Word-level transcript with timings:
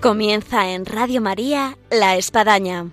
Comienza 0.00 0.70
en 0.70 0.86
Radio 0.86 1.20
María 1.20 1.76
La 1.90 2.16
Espadaña. 2.16 2.86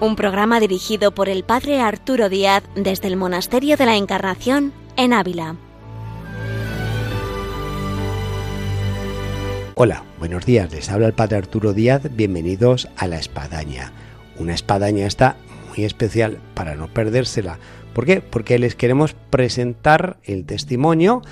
Un 0.00 0.16
programa 0.16 0.60
dirigido 0.60 1.14
por 1.14 1.30
el 1.30 1.44
Padre 1.44 1.80
Arturo 1.80 2.28
Díaz 2.28 2.62
desde 2.74 3.08
el 3.08 3.16
Monasterio 3.16 3.78
de 3.78 3.86
la 3.86 3.96
Encarnación 3.96 4.74
en 4.98 5.14
Ávila. 5.14 5.56
Hola, 9.76 10.04
buenos 10.18 10.44
días, 10.44 10.70
les 10.70 10.90
habla 10.90 11.06
el 11.06 11.14
Padre 11.14 11.38
Arturo 11.38 11.72
Díaz, 11.72 12.02
bienvenidos 12.14 12.88
a 12.98 13.06
La 13.06 13.16
Espadaña. 13.16 13.92
Una 14.38 14.52
espadaña 14.52 15.06
esta 15.06 15.36
muy 15.68 15.86
especial 15.86 16.38
para 16.52 16.74
no 16.74 16.88
perdérsela. 16.88 17.58
¿Por 17.94 18.04
qué? 18.04 18.20
Porque 18.20 18.58
les 18.58 18.74
queremos 18.74 19.14
presentar 19.30 20.18
el 20.24 20.44
testimonio 20.44 21.22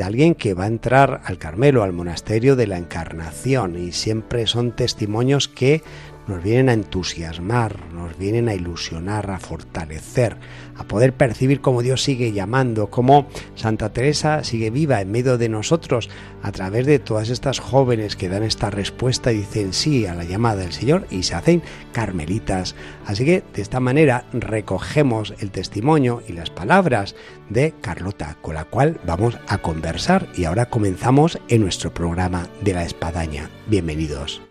de 0.00 0.06
alguien 0.06 0.34
que 0.34 0.54
va 0.54 0.64
a 0.64 0.68
entrar 0.68 1.20
al 1.26 1.36
Carmelo, 1.36 1.82
al 1.82 1.92
monasterio 1.92 2.56
de 2.56 2.66
la 2.66 2.78
Encarnación, 2.78 3.76
y 3.76 3.92
siempre 3.92 4.46
son 4.46 4.72
testimonios 4.72 5.46
que 5.46 5.82
nos 6.30 6.42
vienen 6.42 6.68
a 6.68 6.74
entusiasmar, 6.74 7.92
nos 7.92 8.16
vienen 8.16 8.48
a 8.48 8.54
ilusionar, 8.54 9.30
a 9.30 9.40
fortalecer, 9.40 10.36
a 10.76 10.84
poder 10.84 11.12
percibir 11.12 11.60
cómo 11.60 11.82
Dios 11.82 12.04
sigue 12.04 12.32
llamando, 12.32 12.88
cómo 12.88 13.26
Santa 13.56 13.92
Teresa 13.92 14.44
sigue 14.44 14.70
viva 14.70 15.00
en 15.00 15.10
medio 15.10 15.38
de 15.38 15.48
nosotros 15.48 16.08
a 16.42 16.52
través 16.52 16.86
de 16.86 17.00
todas 17.00 17.30
estas 17.30 17.58
jóvenes 17.58 18.14
que 18.14 18.28
dan 18.28 18.44
esta 18.44 18.70
respuesta 18.70 19.32
y 19.32 19.38
dicen 19.38 19.72
sí 19.72 20.06
a 20.06 20.14
la 20.14 20.24
llamada 20.24 20.62
del 20.62 20.72
Señor 20.72 21.06
y 21.10 21.24
se 21.24 21.34
hacen 21.34 21.62
carmelitas. 21.92 22.76
Así 23.06 23.24
que 23.24 23.42
de 23.52 23.62
esta 23.62 23.80
manera 23.80 24.24
recogemos 24.32 25.34
el 25.40 25.50
testimonio 25.50 26.22
y 26.28 26.32
las 26.32 26.50
palabras 26.50 27.16
de 27.48 27.74
Carlota, 27.80 28.36
con 28.40 28.54
la 28.54 28.64
cual 28.64 29.00
vamos 29.04 29.36
a 29.48 29.58
conversar 29.58 30.28
y 30.36 30.44
ahora 30.44 30.66
comenzamos 30.66 31.40
en 31.48 31.62
nuestro 31.62 31.92
programa 31.92 32.46
de 32.60 32.74
la 32.74 32.84
espadaña. 32.84 33.50
Bienvenidos. 33.66 34.49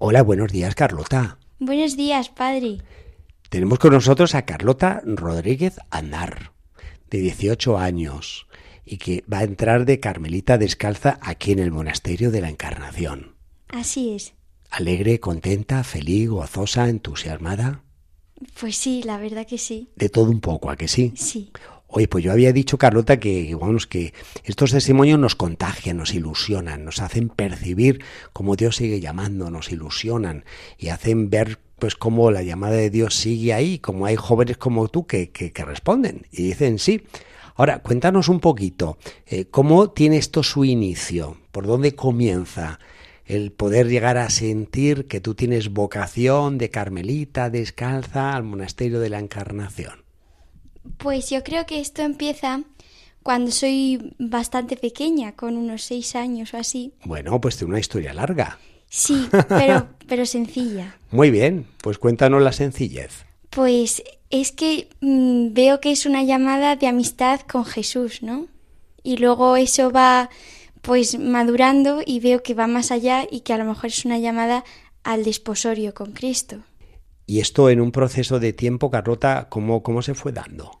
Hola, 0.00 0.22
buenos 0.22 0.52
días, 0.52 0.76
Carlota. 0.76 1.38
Buenos 1.58 1.96
días, 1.96 2.28
padre. 2.28 2.78
Tenemos 3.48 3.80
con 3.80 3.92
nosotros 3.92 4.36
a 4.36 4.42
Carlota 4.42 5.02
Rodríguez 5.04 5.80
Andar, 5.90 6.52
de 7.10 7.18
18 7.18 7.78
años, 7.78 8.46
y 8.84 8.98
que 8.98 9.24
va 9.32 9.38
a 9.38 9.42
entrar 9.42 9.86
de 9.86 9.98
Carmelita 9.98 10.56
descalza 10.56 11.18
aquí 11.20 11.50
en 11.50 11.58
el 11.58 11.72
Monasterio 11.72 12.30
de 12.30 12.40
la 12.40 12.48
Encarnación. 12.48 13.34
Así 13.66 14.14
es. 14.14 14.34
Alegre, 14.70 15.18
contenta, 15.18 15.82
feliz, 15.82 16.28
gozosa, 16.28 16.88
entusiasmada. 16.88 17.82
Pues 18.60 18.76
sí, 18.76 19.02
la 19.02 19.18
verdad 19.18 19.48
que 19.48 19.58
sí. 19.58 19.90
De 19.96 20.08
todo 20.08 20.30
un 20.30 20.40
poco, 20.40 20.70
¿a 20.70 20.76
que 20.76 20.86
sí? 20.86 21.12
Sí. 21.16 21.50
Oye, 21.90 22.06
pues 22.06 22.22
yo 22.22 22.32
había 22.32 22.52
dicho, 22.52 22.76
Carlota, 22.76 23.18
que, 23.18 23.54
vamos, 23.54 23.86
que 23.86 24.12
estos 24.44 24.72
testimonios 24.72 25.18
nos 25.18 25.34
contagian, 25.34 25.96
nos 25.96 26.12
ilusionan, 26.12 26.84
nos 26.84 27.00
hacen 27.00 27.30
percibir 27.30 28.04
cómo 28.34 28.56
Dios 28.56 28.76
sigue 28.76 29.00
llamando, 29.00 29.50
nos 29.50 29.72
ilusionan 29.72 30.44
y 30.76 30.88
hacen 30.88 31.30
ver 31.30 31.58
pues 31.78 31.94
cómo 31.94 32.30
la 32.30 32.42
llamada 32.42 32.76
de 32.76 32.90
Dios 32.90 33.14
sigue 33.14 33.54
ahí, 33.54 33.78
como 33.78 34.04
hay 34.04 34.16
jóvenes 34.16 34.58
como 34.58 34.88
tú 34.88 35.06
que, 35.06 35.30
que, 35.30 35.64
responden 35.64 36.26
y 36.30 36.42
dicen 36.42 36.78
sí. 36.78 37.04
Ahora, 37.54 37.78
cuéntanos 37.78 38.28
un 38.28 38.40
poquito, 38.40 38.98
eh, 39.26 39.46
¿cómo 39.46 39.90
tiene 39.90 40.18
esto 40.18 40.42
su 40.42 40.66
inicio? 40.66 41.38
¿Por 41.52 41.66
dónde 41.66 41.94
comienza? 41.94 42.78
el 43.24 43.52
poder 43.52 43.88
llegar 43.88 44.16
a 44.16 44.30
sentir 44.30 45.06
que 45.06 45.20
tú 45.20 45.34
tienes 45.34 45.68
vocación 45.68 46.56
de 46.56 46.70
Carmelita 46.70 47.50
descalza 47.50 48.34
al 48.34 48.42
monasterio 48.42 49.00
de 49.00 49.10
la 49.10 49.18
Encarnación. 49.18 50.07
Pues 50.96 51.30
yo 51.30 51.42
creo 51.44 51.66
que 51.66 51.80
esto 51.80 52.02
empieza 52.02 52.62
cuando 53.22 53.50
soy 53.50 54.14
bastante 54.18 54.76
pequeña, 54.76 55.32
con 55.32 55.56
unos 55.56 55.82
seis 55.82 56.16
años 56.16 56.54
o 56.54 56.56
así. 56.56 56.92
Bueno, 57.04 57.40
pues 57.40 57.56
tiene 57.56 57.72
una 57.72 57.80
historia 57.80 58.14
larga. 58.14 58.58
Sí, 58.88 59.28
pero, 59.48 59.88
pero 60.08 60.24
sencilla. 60.24 60.96
Muy 61.10 61.30
bien, 61.30 61.66
pues 61.82 61.98
cuéntanos 61.98 62.42
la 62.42 62.52
sencillez. 62.52 63.26
Pues 63.50 64.02
es 64.30 64.52
que 64.52 64.88
mm, 65.00 65.52
veo 65.52 65.80
que 65.80 65.90
es 65.90 66.06
una 66.06 66.22
llamada 66.22 66.76
de 66.76 66.86
amistad 66.86 67.40
con 67.40 67.64
Jesús, 67.64 68.22
¿no? 68.22 68.46
Y 69.02 69.18
luego 69.18 69.56
eso 69.56 69.90
va 69.90 70.30
pues 70.82 71.18
madurando 71.18 72.00
y 72.04 72.20
veo 72.20 72.42
que 72.42 72.54
va 72.54 72.66
más 72.66 72.90
allá 72.90 73.26
y 73.30 73.40
que 73.40 73.52
a 73.52 73.58
lo 73.58 73.64
mejor 73.64 73.86
es 73.86 74.04
una 74.04 74.18
llamada 74.18 74.64
al 75.02 75.24
desposorio 75.24 75.94
con 75.94 76.12
Cristo. 76.12 76.58
Y 77.28 77.40
esto 77.40 77.68
en 77.68 77.82
un 77.82 77.92
proceso 77.92 78.40
de 78.40 78.54
tiempo, 78.54 78.90
Carlota, 78.90 79.48
¿cómo, 79.50 79.82
cómo 79.82 80.00
se 80.00 80.14
fue 80.14 80.32
dando? 80.32 80.80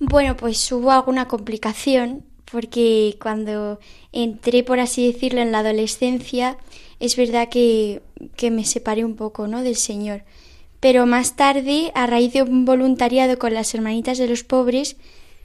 Bueno, 0.00 0.34
pues 0.34 0.72
hubo 0.72 0.90
alguna 0.90 1.28
complicación 1.28 2.24
porque 2.50 3.18
cuando 3.20 3.78
entré, 4.10 4.64
por 4.64 4.80
así 4.80 5.12
decirlo, 5.12 5.42
en 5.42 5.52
la 5.52 5.58
adolescencia, 5.58 6.56
es 7.00 7.16
verdad 7.16 7.50
que, 7.50 8.00
que 8.34 8.50
me 8.50 8.64
separé 8.64 9.04
un 9.04 9.14
poco, 9.14 9.46
¿no? 9.46 9.62
Del 9.62 9.76
Señor. 9.76 10.22
Pero 10.80 11.04
más 11.04 11.36
tarde, 11.36 11.92
a 11.94 12.06
raíz 12.06 12.32
de 12.32 12.44
un 12.44 12.64
voluntariado 12.64 13.38
con 13.38 13.52
las 13.52 13.74
hermanitas 13.74 14.16
de 14.16 14.26
los 14.26 14.44
pobres, 14.44 14.96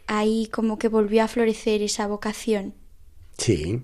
ahí 0.07 0.47
como 0.53 0.79
que 0.79 0.87
volvió 0.87 1.25
a 1.25 1.27
florecer 1.27 1.81
esa 1.81 2.07
vocación. 2.07 2.73
Sí. 3.37 3.81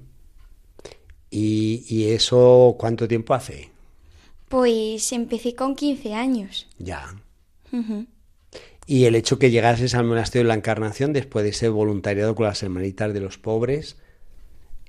¿Y, 1.29 1.83
y 1.89 2.11
eso 2.11 2.77
cuánto 2.79 3.09
tiempo 3.09 3.33
hace? 3.33 3.71
Pues 4.49 5.11
empecé 5.13 5.55
con 5.55 5.75
15 5.75 6.13
años. 6.13 6.67
Ya. 6.79 7.15
Y 8.85 9.05
el 9.05 9.15
hecho 9.15 9.37
que 9.37 9.51
llegases 9.51 9.93
al 9.93 10.05
monasterio 10.05 10.45
de 10.45 10.49
la 10.49 10.55
Encarnación 10.55 11.13
después 11.13 11.43
de 11.43 11.51
ese 11.51 11.69
voluntariado 11.69 12.33
con 12.35 12.47
las 12.47 12.63
hermanitas 12.63 13.13
de 13.13 13.19
los 13.19 13.37
pobres, 13.37 13.97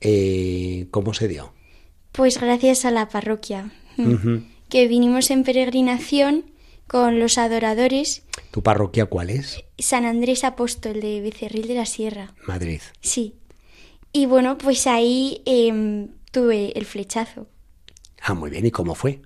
eh, 0.01 0.87
¿cómo 0.91 1.13
se 1.13 1.29
dio? 1.29 1.53
Pues 2.13 2.41
gracias 2.41 2.87
a 2.87 2.91
la 2.91 3.09
parroquia, 3.11 3.71
que 4.71 4.89
vinimos 4.89 5.31
en 5.31 5.45
peregrinación 5.45 6.47
con 6.87 7.21
los 7.21 7.39
adoradores. 7.39 8.23
¿Tu 8.51 8.63
parroquia 8.63 9.07
cuál 9.07 9.31
es? 9.31 9.63
San 9.79 10.07
Andrés 10.07 10.43
Apóstol 10.43 11.01
de 11.01 11.21
Becerril 11.21 11.69
de 11.69 11.75
la 11.75 11.87
Sierra. 11.87 12.35
Madrid. 12.47 12.81
Sí. 13.01 13.37
Y 14.13 14.27
bueno, 14.27 14.59
pues 14.59 14.87
ahí 14.87 15.43
em, 15.45 16.09
tuve 16.33 16.77
el 16.77 16.87
flechazo. 16.87 17.47
Ah, 18.23 18.35
muy 18.35 18.51
bien. 18.51 18.67
¿Y 18.67 18.71
cómo 18.71 18.95
fue? 18.95 19.21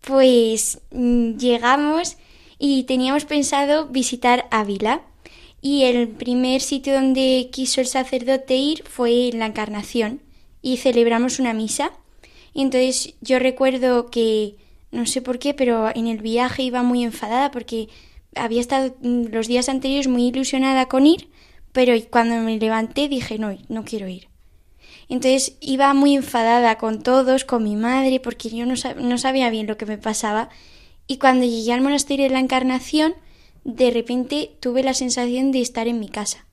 Pues 0.00 0.80
mm, 0.90 1.36
llegamos 1.36 2.16
y 2.58 2.84
teníamos 2.84 3.24
pensado 3.24 3.86
visitar 3.86 4.46
Ávila. 4.50 5.02
Y 5.62 5.84
el 5.84 6.08
primer 6.08 6.62
sitio 6.62 6.94
donde 6.94 7.50
quiso 7.52 7.80
el 7.80 7.86
sacerdote 7.86 8.56
ir 8.56 8.84
fue 8.84 9.28
en 9.28 9.40
la 9.40 9.46
Encarnación 9.46 10.20
y 10.62 10.78
celebramos 10.78 11.38
una 11.38 11.52
misa. 11.52 11.92
Y 12.54 12.62
entonces 12.62 13.14
yo 13.20 13.38
recuerdo 13.38 14.10
que, 14.10 14.56
no 14.90 15.06
sé 15.06 15.22
por 15.22 15.38
qué, 15.38 15.54
pero 15.54 15.90
en 15.94 16.06
el 16.06 16.18
viaje 16.18 16.62
iba 16.62 16.82
muy 16.82 17.04
enfadada 17.04 17.50
porque 17.50 17.88
había 18.34 18.60
estado 18.60 18.94
mm, 19.02 19.26
los 19.32 19.48
días 19.48 19.68
anteriores 19.68 20.08
muy 20.08 20.28
ilusionada 20.28 20.86
con 20.86 21.06
ir, 21.06 21.28
pero 21.72 21.94
cuando 22.10 22.36
me 22.36 22.58
levanté 22.58 23.08
dije, 23.08 23.38
no, 23.38 23.56
no 23.68 23.84
quiero 23.84 24.08
ir. 24.08 24.28
Entonces 25.10 25.56
iba 25.60 25.92
muy 25.92 26.14
enfadada 26.14 26.78
con 26.78 27.02
todos, 27.02 27.44
con 27.44 27.64
mi 27.64 27.74
madre, 27.74 28.20
porque 28.20 28.48
yo 28.48 28.64
no, 28.64 28.74
no 29.02 29.18
sabía 29.18 29.50
bien 29.50 29.66
lo 29.66 29.76
que 29.76 29.84
me 29.84 29.98
pasaba. 29.98 30.48
Y 31.08 31.18
cuando 31.18 31.44
llegué 31.44 31.72
al 31.72 31.80
monasterio 31.80 32.26
de 32.26 32.30
la 32.30 32.38
Encarnación, 32.38 33.14
de 33.64 33.90
repente 33.90 34.52
tuve 34.60 34.84
la 34.84 34.94
sensación 34.94 35.50
de 35.50 35.62
estar 35.62 35.88
en 35.88 35.98
mi 35.98 36.08
casa. 36.08 36.46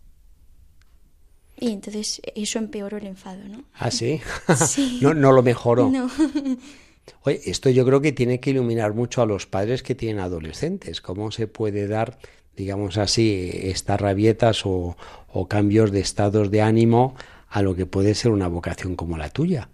Y 1.59 1.71
entonces 1.71 2.19
eso 2.33 2.57
empeoró 2.57 2.97
el 2.97 3.05
enfado, 3.05 3.43
¿no? 3.47 3.63
¿Ah, 3.75 3.91
sí? 3.91 4.21
sí. 4.67 4.97
no, 5.03 5.13
no 5.13 5.31
lo 5.31 5.43
mejoró. 5.43 5.89
No. 5.91 6.09
Oye, 7.21 7.39
esto 7.45 7.69
yo 7.69 7.85
creo 7.85 8.01
que 8.01 8.11
tiene 8.11 8.39
que 8.39 8.49
iluminar 8.49 8.95
mucho 8.95 9.21
a 9.21 9.27
los 9.27 9.45
padres 9.45 9.83
que 9.83 9.93
tienen 9.93 10.19
adolescentes. 10.19 10.99
¿Cómo 10.99 11.29
se 11.29 11.45
puede 11.45 11.87
dar, 11.87 12.17
digamos 12.55 12.97
así, 12.97 13.51
estas 13.53 14.01
rabietas 14.01 14.65
o, 14.65 14.97
o 15.27 15.47
cambios 15.47 15.91
de 15.91 15.99
estados 15.99 16.49
de 16.49 16.63
ánimo 16.63 17.15
a 17.49 17.61
lo 17.61 17.75
que 17.75 17.85
puede 17.85 18.15
ser 18.15 18.31
una 18.31 18.47
vocación 18.47 18.95
como 18.95 19.17
la 19.17 19.29
tuya. 19.29 19.69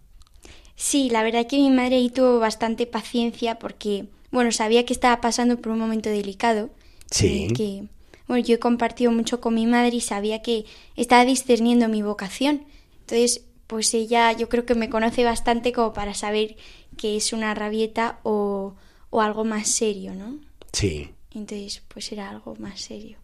Sí, 0.75 1.09
la 1.09 1.23
verdad 1.23 1.47
que 1.47 1.57
mi 1.57 1.69
madre 1.69 1.97
ahí 1.97 2.09
tuvo 2.09 2.39
bastante 2.39 2.87
paciencia 2.87 3.59
porque, 3.59 4.05
bueno, 4.31 4.51
sabía 4.51 4.85
que 4.85 4.93
estaba 4.93 5.21
pasando 5.21 5.57
por 5.57 5.71
un 5.71 5.79
momento 5.79 6.09
delicado. 6.09 6.69
Sí. 7.09 7.47
Que, 7.55 7.83
bueno, 8.27 8.43
yo 8.43 8.55
he 8.55 8.59
compartido 8.59 9.11
mucho 9.11 9.39
con 9.39 9.53
mi 9.53 9.65
madre 9.65 9.95
y 9.95 10.01
sabía 10.01 10.41
que 10.41 10.65
estaba 10.95 11.25
discerniendo 11.25 11.87
mi 11.89 12.01
vocación. 12.01 12.65
Entonces, 13.01 13.45
pues 13.67 13.93
ella 13.93 14.31
yo 14.33 14.49
creo 14.49 14.65
que 14.65 14.75
me 14.75 14.89
conoce 14.89 15.23
bastante 15.23 15.71
como 15.71 15.93
para 15.93 16.13
saber 16.13 16.55
que 16.97 17.15
es 17.15 17.33
una 17.33 17.53
rabieta 17.53 18.19
o, 18.23 18.75
o 19.09 19.21
algo 19.21 19.45
más 19.45 19.67
serio, 19.67 20.13
¿no? 20.15 20.39
Sí. 20.71 21.09
Entonces, 21.31 21.83
pues 21.87 22.11
era 22.11 22.29
algo 22.29 22.55
más 22.59 22.81
serio. 22.81 23.17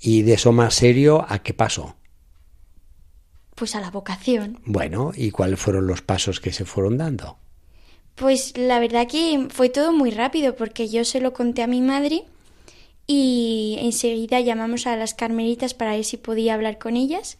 ¿Y 0.00 0.22
de 0.22 0.34
eso 0.34 0.52
más 0.52 0.74
serio 0.74 1.24
a 1.28 1.42
qué 1.42 1.54
pasó? 1.54 1.96
Pues 3.56 3.74
a 3.74 3.80
la 3.80 3.90
vocación. 3.90 4.60
Bueno, 4.64 5.10
¿y 5.16 5.32
cuáles 5.32 5.58
fueron 5.58 5.88
los 5.88 6.02
pasos 6.02 6.38
que 6.38 6.52
se 6.52 6.64
fueron 6.64 6.98
dando? 6.98 7.38
Pues 8.14 8.56
la 8.56 8.78
verdad 8.78 9.08
que 9.08 9.48
fue 9.50 9.68
todo 9.68 9.92
muy 9.92 10.10
rápido 10.10 10.54
porque 10.54 10.88
yo 10.88 11.04
se 11.04 11.20
lo 11.20 11.32
conté 11.32 11.62
a 11.62 11.66
mi 11.66 11.80
madre 11.80 12.24
y 13.06 13.76
enseguida 13.80 14.40
llamamos 14.40 14.86
a 14.86 14.96
las 14.96 15.14
carmelitas 15.14 15.74
para 15.74 15.92
ver 15.92 16.04
si 16.04 16.16
podía 16.16 16.54
hablar 16.54 16.78
con 16.78 16.96
ellas 16.96 17.38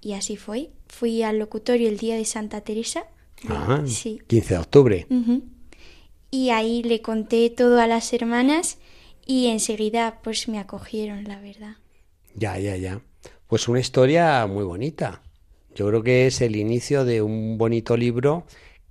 y 0.00 0.12
así 0.12 0.36
fue. 0.36 0.70
Fui 0.88 1.22
al 1.22 1.38
locutorio 1.38 1.88
el 1.88 1.98
día 1.98 2.16
de 2.16 2.24
Santa 2.24 2.60
Teresa. 2.60 3.06
Ah, 3.48 3.82
sí. 3.86 4.20
15 4.26 4.54
de 4.54 4.60
octubre. 4.60 5.06
Y 6.30 6.50
ahí 6.50 6.82
le 6.82 7.00
conté 7.00 7.50
todo 7.50 7.80
a 7.80 7.86
las 7.86 8.12
hermanas 8.12 8.78
y 9.26 9.46
enseguida 9.46 10.20
pues 10.22 10.48
me 10.48 10.58
acogieron, 10.58 11.24
la 11.24 11.40
verdad. 11.40 11.76
Ya, 12.34 12.58
ya, 12.58 12.76
ya. 12.76 13.00
Pues 13.46 13.66
una 13.68 13.80
historia 13.80 14.46
muy 14.46 14.64
bonita. 14.64 15.22
Yo 15.74 15.88
creo 15.88 16.02
que 16.02 16.26
es 16.26 16.40
el 16.40 16.56
inicio 16.56 17.04
de 17.04 17.22
un 17.22 17.58
bonito 17.58 17.96
libro 17.96 18.46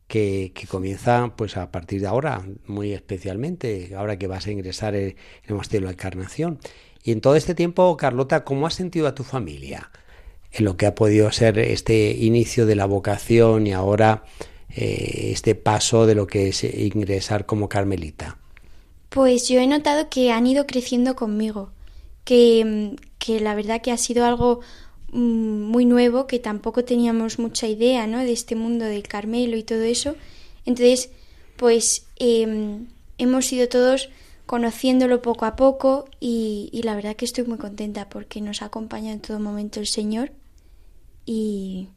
que, 0.07 0.51
que 0.53 0.67
comienza 0.67 1.33
pues 1.35 1.57
a 1.57 1.71
partir 1.71 2.01
de 2.01 2.07
ahora, 2.07 2.45
muy 2.67 2.93
especialmente, 2.93 3.93
ahora 3.95 4.17
que 4.17 4.27
vas 4.27 4.47
a 4.47 4.51
ingresar 4.51 4.95
en 4.95 5.15
el 5.45 5.51
Monasterio 5.53 5.87
de 5.87 5.93
la 5.93 5.93
Encarnación. 5.93 6.59
Y 7.03 7.11
en 7.11 7.21
todo 7.21 7.35
este 7.35 7.53
tiempo, 7.55 7.95
Carlota, 7.97 8.43
¿cómo 8.43 8.65
has 8.65 8.75
sentido 8.75 9.07
a 9.07 9.15
tu 9.15 9.23
familia? 9.23 9.91
En 10.51 10.65
lo 10.65 10.77
que 10.77 10.85
ha 10.85 10.95
podido 10.95 11.31
ser 11.31 11.59
este 11.59 12.11
inicio 12.11 12.65
de 12.65 12.75
la 12.75 12.85
vocación 12.85 13.67
y 13.67 13.73
ahora 13.73 14.23
eh, 14.69 15.29
este 15.31 15.55
paso 15.55 16.05
de 16.05 16.15
lo 16.15 16.27
que 16.27 16.49
es 16.49 16.63
ingresar 16.63 17.45
como 17.45 17.69
carmelita. 17.69 18.37
Pues 19.09 19.47
yo 19.47 19.59
he 19.59 19.67
notado 19.67 20.09
que 20.09 20.31
han 20.31 20.47
ido 20.47 20.65
creciendo 20.65 21.15
conmigo, 21.15 21.71
que, 22.23 22.95
que 23.19 23.39
la 23.39 23.53
verdad 23.53 23.81
que 23.81 23.91
ha 23.91 23.97
sido 23.97 24.25
algo 24.25 24.61
muy 25.13 25.85
nuevo, 25.85 26.27
que 26.27 26.39
tampoco 26.39 26.83
teníamos 26.83 27.39
mucha 27.39 27.67
idea 27.67 28.07
¿no? 28.07 28.19
de 28.19 28.31
este 28.31 28.55
mundo 28.55 28.85
del 28.85 29.03
Carmelo 29.03 29.57
y 29.57 29.63
todo 29.63 29.83
eso. 29.83 30.15
Entonces, 30.65 31.11
pues 31.55 32.07
em, 32.17 32.87
hemos 33.17 33.51
ido 33.53 33.69
todos 33.69 34.09
conociéndolo 34.45 35.21
poco 35.21 35.45
a 35.45 35.55
poco 35.55 36.05
y, 36.19 36.69
y 36.71 36.83
la 36.83 36.95
verdad 36.95 37.15
que 37.15 37.25
estoy 37.25 37.45
muy 37.45 37.57
contenta 37.57 38.09
porque 38.09 38.41
nos 38.41 38.61
ha 38.61 38.65
acompañado 38.65 39.13
en 39.13 39.21
todo 39.21 39.39
momento 39.39 39.79
el 39.79 39.87
Señor 39.87 40.31
y, 41.25 41.89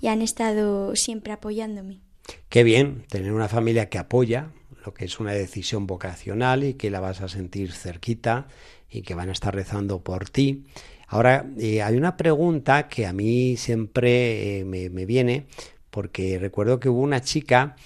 y 0.00 0.08
han 0.08 0.22
estado 0.22 0.94
siempre 0.96 1.32
apoyándome. 1.32 2.00
Qué 2.48 2.64
bien 2.64 3.04
tener 3.08 3.32
una 3.32 3.48
familia 3.48 3.88
que 3.88 3.98
apoya 3.98 4.50
lo 4.84 4.94
que 4.94 5.04
es 5.04 5.18
una 5.18 5.32
decisión 5.32 5.86
vocacional 5.86 6.64
y 6.64 6.74
que 6.74 6.90
la 6.90 7.00
vas 7.00 7.20
a 7.20 7.28
sentir 7.28 7.72
cerquita 7.72 8.46
y 8.88 9.02
que 9.02 9.14
van 9.14 9.28
a 9.28 9.32
estar 9.32 9.54
rezando 9.54 10.00
por 10.00 10.30
ti. 10.30 10.64
Ahora, 11.06 11.46
eh, 11.58 11.82
hay 11.82 11.96
una 11.96 12.16
pregunta 12.16 12.88
que 12.88 13.06
a 13.06 13.12
mí 13.12 13.56
siempre 13.56 14.60
eh, 14.60 14.64
me, 14.64 15.06
viene 15.06 15.46
porque 15.90 16.38
recuerdo 16.38 16.80
que 16.80 16.88
hubo 16.88 17.00
una 17.00 17.20
chica 17.20 17.76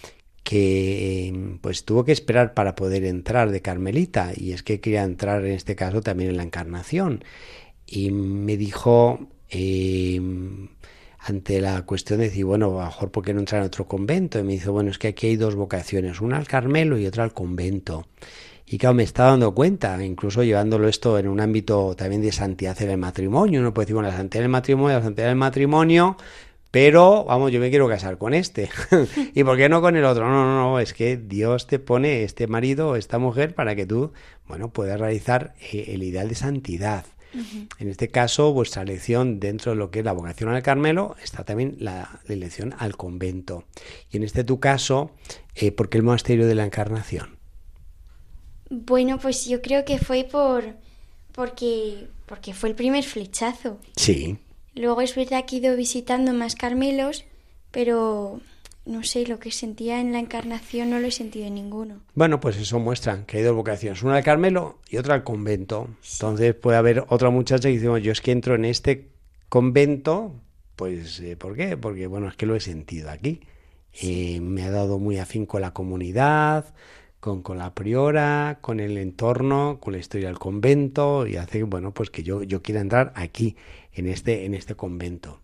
que 0.43 1.29
eh, 1.29 1.59
pues 1.61 1.85
tuvo 1.85 2.05
que 2.05 2.13
esperar 2.13 2.55
para 2.55 2.75
poder 2.75 3.05
entrar 3.05 3.51
de 3.51 3.61
Carmelita 3.61 4.33
y 4.35 4.53
es 4.53 4.63
que 4.63 4.81
quería 4.81 5.05
entrar 5.05 5.45
en 5.45 5.53
este 5.53 5.77
caso 5.77 6.01
también 6.01 6.31
en 6.31 6.39
la 6.39 6.43
Encarnación 6.43 7.23
y 7.87 8.11
me 8.11 8.57
dijo 8.57 9.29
ante 11.19 11.61
la 11.61 11.83
cuestión 11.83 12.21
de 12.21 12.27
decir, 12.27 12.45
bueno, 12.47 12.79
mejor 12.79 13.11
¿por 13.11 13.25
qué 13.25 13.35
no 13.35 13.41
entrar 13.41 13.61
en 13.61 13.67
otro 13.67 13.87
convento? 13.87 14.39
Y 14.39 14.43
me 14.45 14.55
dice, 14.55 14.71
bueno, 14.71 14.91
es 14.91 14.99
que 14.99 15.09
aquí 15.09 15.27
hay 15.29 15.37
dos 15.37 15.55
vocaciones, 15.55 16.21
una 16.21 16.39
al 16.39 16.47
Carmelo 16.47 16.99
y 16.99 17.07
otra 17.07 17.25
al 17.25 17.35
convento. 17.35 18.07
Y 18.73 18.79
claro, 18.79 18.95
me 18.95 19.03
está 19.03 19.25
dando 19.25 19.53
cuenta, 19.53 20.01
incluso 20.05 20.45
llevándolo 20.45 20.87
esto 20.87 21.19
en 21.19 21.27
un 21.27 21.41
ámbito 21.41 21.97
también 21.97 22.23
de 22.23 22.31
santidad 22.31 22.81
en 22.81 22.91
el 22.91 22.99
matrimonio. 22.99 23.59
Uno 23.59 23.75
puede 23.75 23.87
decir, 23.87 23.95
bueno, 23.95 24.11
la 24.11 24.17
santidad 24.17 24.45
del 24.45 24.49
matrimonio, 24.49 24.97
la 24.97 25.03
santidad 25.03 25.27
del 25.27 25.35
matrimonio, 25.35 26.17
pero 26.71 27.25
vamos, 27.25 27.51
yo 27.51 27.59
me 27.59 27.69
quiero 27.71 27.89
casar 27.89 28.17
con 28.17 28.33
este. 28.33 28.71
¿Y 29.35 29.43
por 29.43 29.57
qué 29.57 29.69
no 29.69 29.81
con 29.81 29.97
el 29.97 30.05
otro? 30.05 30.29
No, 30.29 30.45
no, 30.45 30.55
no, 30.55 30.79
es 30.79 30.95
que 30.95 31.17
Dios 31.17 31.67
te 31.67 31.81
pone 31.81 32.23
este 32.23 32.47
marido 32.47 32.91
o 32.91 32.97
esta 32.97 33.19
mujer 33.19 33.57
para 33.57 33.75
que 33.75 33.87
tú, 33.87 34.13
bueno, 34.47 34.73
puedas 34.73 35.01
realizar 35.01 35.55
el 35.73 36.05
ideal 36.05 36.29
de 36.29 36.37
santidad. 36.37 37.07
En 37.81 37.89
este 37.89 38.07
caso, 38.07 38.53
vuestra 38.53 38.83
elección 38.83 39.41
dentro 39.41 39.73
de 39.73 39.79
lo 39.79 39.91
que 39.91 39.99
es 39.99 40.05
la 40.05 40.13
vocación 40.13 40.49
al 40.51 40.63
Carmelo 40.63 41.17
está 41.21 41.43
también 41.43 41.75
la, 41.81 42.21
la 42.25 42.35
elección 42.35 42.73
al 42.79 42.97
convento. 42.97 43.65
Y 44.13 44.19
en 44.19 44.23
este 44.23 44.45
tu 44.45 44.61
caso, 44.61 45.11
eh, 45.57 45.73
¿por 45.73 45.89
qué 45.89 45.99
el 45.99 46.05
monasterio 46.05 46.47
de 46.47 46.55
la 46.55 46.65
Encarnación? 46.65 47.40
Bueno, 48.71 49.19
pues 49.19 49.47
yo 49.47 49.61
creo 49.61 49.85
que 49.85 49.99
fue 49.99 50.25
por 50.25 50.65
porque 51.33 52.09
porque 52.27 52.55
fue 52.55 52.69
el 52.69 52.77
primer 52.77 53.03
flechazo. 53.03 53.79
Sí. 53.97 54.39
Luego 54.75 55.01
es 55.01 55.17
verdad 55.17 55.45
que 55.45 55.57
he 55.57 55.59
ido 55.59 55.77
visitando 55.77 56.33
más 56.33 56.55
Carmelos, 56.55 57.25
pero 57.73 58.41
no 58.87 59.03
sé, 59.03 59.27
lo 59.27 59.41
que 59.41 59.51
sentía 59.51 60.01
en 60.01 60.13
la 60.13 60.21
encarnación 60.21 60.91
no 60.91 61.01
lo 61.01 61.09
he 61.09 61.11
sentido 61.11 61.47
en 61.47 61.55
ninguno. 61.55 62.01
Bueno, 62.15 62.41
pues 62.41 62.57
eso 62.57 62.79
muestra 62.79 63.27
que 63.27 63.39
hay 63.39 63.43
dos 63.43 63.57
vocaciones, 63.57 64.03
una 64.03 64.17
al 64.17 64.25
Carmelo 64.25 64.79
y 64.89 64.97
otra 64.97 65.15
al 65.15 65.25
convento. 65.25 65.89
Sí. 66.03 66.19
Entonces 66.21 66.55
puede 66.55 66.79
haber 66.79 67.05
otra 67.09 67.31
muchacha 67.31 67.69
que 67.69 67.75
dice, 67.75 67.89
bueno, 67.89 68.05
yo 68.05 68.13
es 68.13 68.21
que 68.21 68.31
entro 68.31 68.55
en 68.55 68.65
este 68.65 69.09
convento, 69.49 70.33
pues 70.77 71.19
eh, 71.21 71.37
¿por 71.37 71.57
qué? 71.57 71.77
Porque 71.77 72.07
bueno, 72.07 72.29
es 72.29 72.37
que 72.37 72.47
lo 72.47 72.55
he 72.55 72.61
sentido 72.61 73.11
aquí. 73.11 73.41
Sí. 73.93 74.37
Eh, 74.37 74.41
me 74.41 74.63
ha 74.63 74.71
dado 74.71 75.01
muy 75.01 75.19
afín 75.19 75.47
con 75.47 75.63
la 75.63 75.73
comunidad, 75.73 76.73
con, 77.21 77.43
con, 77.43 77.59
la 77.59 77.75
priora, 77.75 78.59
con 78.61 78.81
el 78.81 78.99
entorno, 78.99 79.79
con 79.81 79.93
la 79.93 79.99
historia 79.99 80.29
del 80.29 80.39
convento 80.39 81.27
y 81.27 81.37
hace, 81.37 81.63
bueno, 81.63 81.93
pues 81.93 82.11
que 82.11 82.23
yo, 82.23 82.43
yo 82.43 82.63
quiera 82.63 82.81
entrar 82.81 83.13
aquí, 83.15 83.57
en 83.93 84.07
este, 84.07 84.45
en 84.45 84.55
este 84.55 84.75
convento 84.75 85.41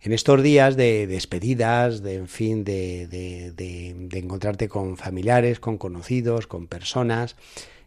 en 0.00 0.12
estos 0.12 0.42
días 0.42 0.76
de 0.76 1.06
despedidas, 1.06 2.02
de 2.02 2.14
en 2.14 2.28
fin, 2.28 2.64
de, 2.64 3.08
de, 3.08 4.18
encontrarte 4.18 4.68
con 4.68 4.96
familiares, 4.96 5.58
con 5.58 5.76
conocidos, 5.76 6.46
con 6.46 6.68
personas, 6.68 7.36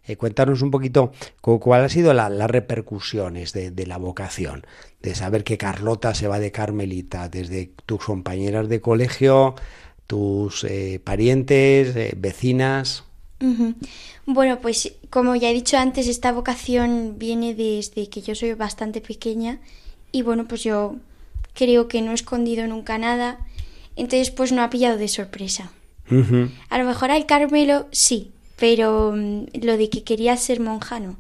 eh, 0.08 0.18
cuéntanos 0.18 0.62
un 0.62 0.72
poquito 0.72 1.12
cuál 1.42 1.84
ha 1.84 1.90
sido 1.90 2.14
la, 2.14 2.30
las 2.30 2.50
repercusiones 2.50 3.54
de, 3.54 3.72
de, 3.72 3.86
la 3.86 3.98
vocación, 3.98 4.66
de 5.02 5.16
saber 5.16 5.44
que 5.44 5.58
Carlota 5.58 6.14
se 6.16 6.28
va 6.28 6.40
de 6.40 6.52
Carmelita, 6.52 7.30
desde 7.30 7.72
tus 7.86 8.04
compañeras 8.04 8.68
de 8.68 8.82
colegio, 8.82 9.56
tus 10.08 10.64
eh, 10.64 11.00
parientes, 11.04 11.96
eh, 11.96 12.14
vecinas. 12.18 13.06
Bueno, 14.26 14.60
pues 14.62 14.94
como 15.10 15.36
ya 15.36 15.50
he 15.50 15.54
dicho 15.54 15.78
antes, 15.78 16.08
esta 16.08 16.32
vocación 16.32 17.16
viene 17.18 17.56
desde 17.56 18.08
que 18.10 18.22
yo 18.22 18.36
soy 18.36 18.54
bastante 18.54 19.02
pequeña 19.02 19.60
y 20.12 20.22
bueno, 20.22 20.48
pues 20.48 20.64
yo 20.64 20.96
creo 21.54 21.88
que 21.88 22.02
no 22.02 22.12
he 22.12 22.16
escondido 22.16 22.68
nunca 22.68 22.98
nada, 22.98 23.40
entonces 23.96 24.32
pues 24.32 24.52
no 24.52 24.62
ha 24.62 24.70
pillado 24.70 24.98
de 24.98 25.08
sorpresa. 25.08 25.72
Uh 26.10 26.16
-huh. 26.16 26.52
A 26.70 26.78
lo 26.78 26.86
mejor 26.86 27.12
al 27.12 27.26
Carmelo 27.26 27.88
sí, 27.92 28.32
pero 28.58 29.10
um, 29.10 29.48
lo 29.54 29.78
de 29.78 29.90
que 29.90 30.04
quería 30.04 30.38
ser 30.38 30.60
monja 30.60 31.00
no. 31.00 31.18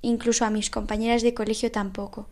Incluso 0.00 0.44
a 0.44 0.50
mis 0.50 0.70
compañeras 0.70 1.22
de 1.22 1.34
colegio 1.34 1.72
tampoco. 1.72 2.28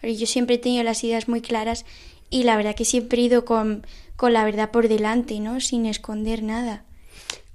Pero 0.00 0.12
yo 0.12 0.26
siempre 0.26 0.56
he 0.56 0.58
tenido 0.58 0.82
las 0.82 1.04
ideas 1.04 1.28
muy 1.28 1.40
claras 1.40 1.84
y 2.28 2.42
la 2.42 2.56
verdad 2.56 2.74
que 2.74 2.84
siempre 2.84 3.20
he 3.20 3.26
ido 3.26 3.44
con, 3.44 3.86
con 4.16 4.32
la 4.32 4.44
verdad 4.44 4.70
por 4.70 4.88
delante, 4.88 5.38
¿no? 5.38 5.60
Sin 5.60 5.86
esconder 5.86 6.42
nada. 6.42 6.84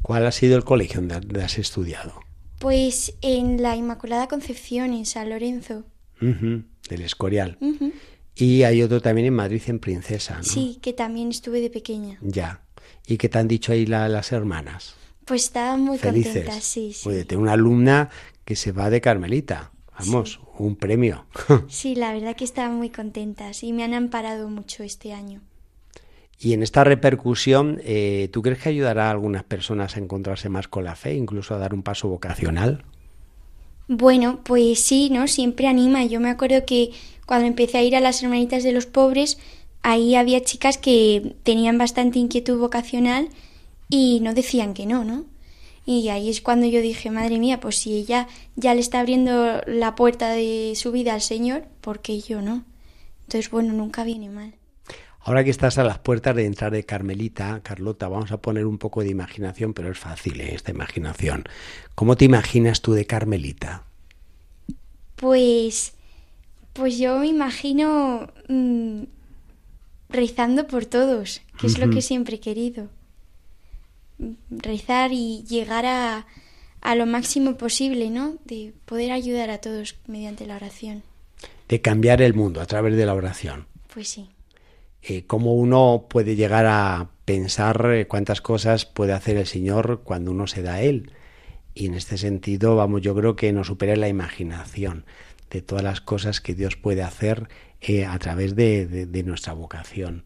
¿Cuál 0.04 0.26
ha 0.28 0.32
sido 0.32 0.58
el 0.58 0.66
colegio 0.66 1.02
donde 1.02 1.44
has 1.44 1.58
estudiado? 1.58 2.20
Pues 2.60 3.16
en 3.22 3.62
la 3.64 3.76
Inmaculada 3.78 4.28
Concepción, 4.28 4.94
en 4.94 5.06
San 5.06 5.30
Lorenzo. 5.30 5.86
Uh 6.22 6.26
-huh. 6.26 6.64
Del 6.90 7.02
Escorial. 7.02 7.58
Uh 7.62 7.74
-huh. 7.74 7.94
Y 8.36 8.64
hay 8.64 8.82
otro 8.84 9.02
también 9.02 9.28
en 9.28 9.34
Madrid, 9.34 9.62
en 9.68 9.80
Princesa, 9.80 10.38
¿no? 10.38 10.44
Sí, 10.44 10.78
que 10.82 10.92
también 10.92 11.30
estuve 11.30 11.62
de 11.62 11.70
pequeña. 11.70 12.20
Ya. 12.22 12.62
¿Y 13.08 13.18
qué 13.18 13.30
te 13.30 13.38
han 13.38 13.48
dicho 13.48 13.72
ahí 13.72 13.86
la, 13.86 14.10
las 14.10 14.32
hermanas? 14.34 14.96
Pues 15.26 15.46
estaban 15.46 15.82
muy 15.82 15.98
Felices. 15.98 16.34
contentas, 16.34 16.64
sí, 16.66 16.92
sí. 16.94 17.08
Oye, 17.08 17.24
tengo 17.24 17.42
una 17.44 17.54
alumna 17.54 18.10
que 18.44 18.56
se 18.58 18.74
va 18.74 18.90
de 18.90 19.00
Carmelita. 19.00 19.72
Vamos, 20.00 20.34
sí. 20.34 20.40
un 20.58 20.76
premio. 20.76 21.26
sí, 21.70 21.96
la 21.96 22.12
verdad 22.12 22.36
que 22.36 22.44
estaban 22.44 22.76
muy 22.76 22.90
contentas 22.90 23.64
y 23.64 23.72
me 23.72 23.84
han 23.86 23.94
amparado 23.94 24.50
mucho 24.50 24.84
este 24.84 25.14
año. 25.14 25.42
Y 26.44 26.52
en 26.52 26.62
esta 26.62 26.84
repercusión, 26.84 27.80
eh, 27.86 28.28
¿tú 28.34 28.42
crees 28.42 28.60
que 28.60 28.68
ayudará 28.68 29.08
a 29.08 29.12
algunas 29.12 29.46
personas 29.46 29.96
a 29.96 30.00
encontrarse 30.00 30.50
más 30.50 30.68
con 30.68 30.84
la 30.84 30.96
fe, 30.96 31.16
incluso 31.16 31.56
a 31.56 31.58
dar 31.58 31.74
un 31.74 31.84
paso 31.84 32.10
vocacional? 32.10 32.84
Bueno, 33.88 34.42
pues 34.44 34.82
sí, 34.82 35.10
¿no? 35.10 35.30
Siempre 35.30 35.68
anima. 35.68 36.04
Yo 36.04 36.20
me 36.20 36.30
acuerdo 36.30 36.66
que 36.66 36.92
cuando 37.26 37.48
empecé 37.48 37.78
a 37.78 37.84
ir 37.84 37.96
a 37.96 38.02
las 38.02 38.22
hermanitas 38.22 38.64
de 38.64 38.74
los 38.74 38.86
pobres, 38.86 39.38
ahí 39.84 40.16
había 40.16 40.44
chicas 40.44 40.78
que 40.78 41.38
tenían 41.44 41.78
bastante 41.78 42.20
inquietud 42.20 42.60
vocacional 42.60 43.30
y 43.88 44.20
no 44.20 44.34
decían 44.34 44.74
que 44.74 44.86
no, 44.86 45.06
¿no? 45.06 45.24
Y 45.86 46.10
ahí 46.10 46.30
es 46.30 46.42
cuando 46.42 46.68
yo 46.68 46.82
dije, 46.82 47.10
madre 47.10 47.40
mía, 47.40 47.62
pues 47.62 47.78
si 47.78 47.94
ella 47.94 48.28
ya 48.58 48.74
le 48.74 48.82
está 48.82 49.00
abriendo 49.00 49.62
la 49.66 49.96
puerta 49.96 50.32
de 50.32 50.74
su 50.76 50.92
vida 50.92 51.14
al 51.14 51.22
Señor, 51.22 51.64
¿por 51.80 52.02
qué 52.02 52.20
yo 52.20 52.42
no? 52.42 52.66
Entonces, 53.28 53.50
bueno, 53.50 53.72
nunca 53.72 54.04
viene 54.04 54.30
mal. 54.30 54.56
Ahora 55.26 55.44
que 55.46 55.52
estás 55.52 55.78
a 55.78 55.86
las 55.86 56.00
puertas 56.00 56.36
de 56.36 56.46
entrar 56.46 56.72
de 56.72 56.84
Carmelita, 56.86 57.62
Carlota, 57.64 58.10
vamos 58.10 58.34
a 58.34 58.42
poner 58.42 58.66
un 58.66 58.78
poco 58.78 59.02
de 59.02 59.10
imaginación, 59.10 59.74
pero 59.74 59.90
es 59.90 59.98
fácil 59.98 60.42
¿eh? 60.42 60.54
esta 60.54 60.72
imaginación. 60.72 61.46
¿Cómo 61.96 62.18
te 62.18 62.26
imaginas 62.26 62.82
tú 62.82 62.92
de 62.92 63.06
Carmelita? 63.06 63.84
Pues, 65.16 65.94
pues 66.74 66.98
yo 66.98 67.20
me 67.20 67.28
imagino 67.28 68.28
mmm, 68.50 69.04
rezando 70.10 70.68
por 70.68 70.86
todos, 70.86 71.42
que 71.58 71.68
es 71.68 71.74
uh 71.74 71.78
-huh. 71.78 71.86
lo 71.86 71.94
que 71.94 72.02
siempre 72.02 72.36
he 72.36 72.40
querido. 72.42 72.90
Rezar 74.50 75.12
y 75.14 75.46
llegar 75.48 75.86
a, 75.86 76.28
a 76.82 76.96
lo 76.96 77.06
máximo 77.06 77.56
posible, 77.56 78.10
¿no? 78.10 78.36
De 78.44 78.74
poder 78.86 79.14
ayudar 79.14 79.50
a 79.52 79.60
todos 79.60 79.96
mediante 80.06 80.46
la 80.46 80.58
oración. 80.58 81.02
De 81.70 81.80
cambiar 81.80 82.22
el 82.22 82.34
mundo 82.34 82.60
a 82.60 82.66
través 82.66 82.98
de 82.98 83.06
la 83.06 83.14
oración. 83.14 83.68
Pues 83.94 84.10
sí. 84.10 84.28
Eh, 85.06 85.26
¿Cómo 85.28 85.54
uno 85.54 86.06
puede 86.10 86.38
llegar 86.38 86.66
a 86.66 87.10
pensar 87.26 87.92
eh, 87.92 88.08
cuántas 88.08 88.40
cosas 88.40 88.86
puede 88.86 89.12
hacer 89.12 89.36
el 89.36 89.46
Señor 89.46 90.02
cuando 90.06 90.32
uno 90.32 90.48
se 90.48 90.62
da 90.62 90.76
a 90.76 90.82
Él? 90.82 91.12
Y 91.74 91.88
en 91.88 91.94
este 91.96 92.18
sentido, 92.18 92.78
vamos, 92.78 93.02
yo 93.02 93.14
creo 93.14 93.36
que 93.36 93.52
nos 93.52 93.68
supera 93.68 93.98
la 93.98 94.08
imaginación 94.08 95.06
de 95.50 95.62
todas 95.62 95.84
las 95.84 96.00
cosas 96.00 96.40
que 96.40 96.56
Dios 96.56 96.78
puede 96.78 97.04
hacer 97.04 97.50
eh, 97.82 98.06
a 98.06 98.18
través 98.18 98.56
de, 98.56 98.86
de, 98.88 99.24
nuestra 99.24 99.52
vocación. 99.52 100.24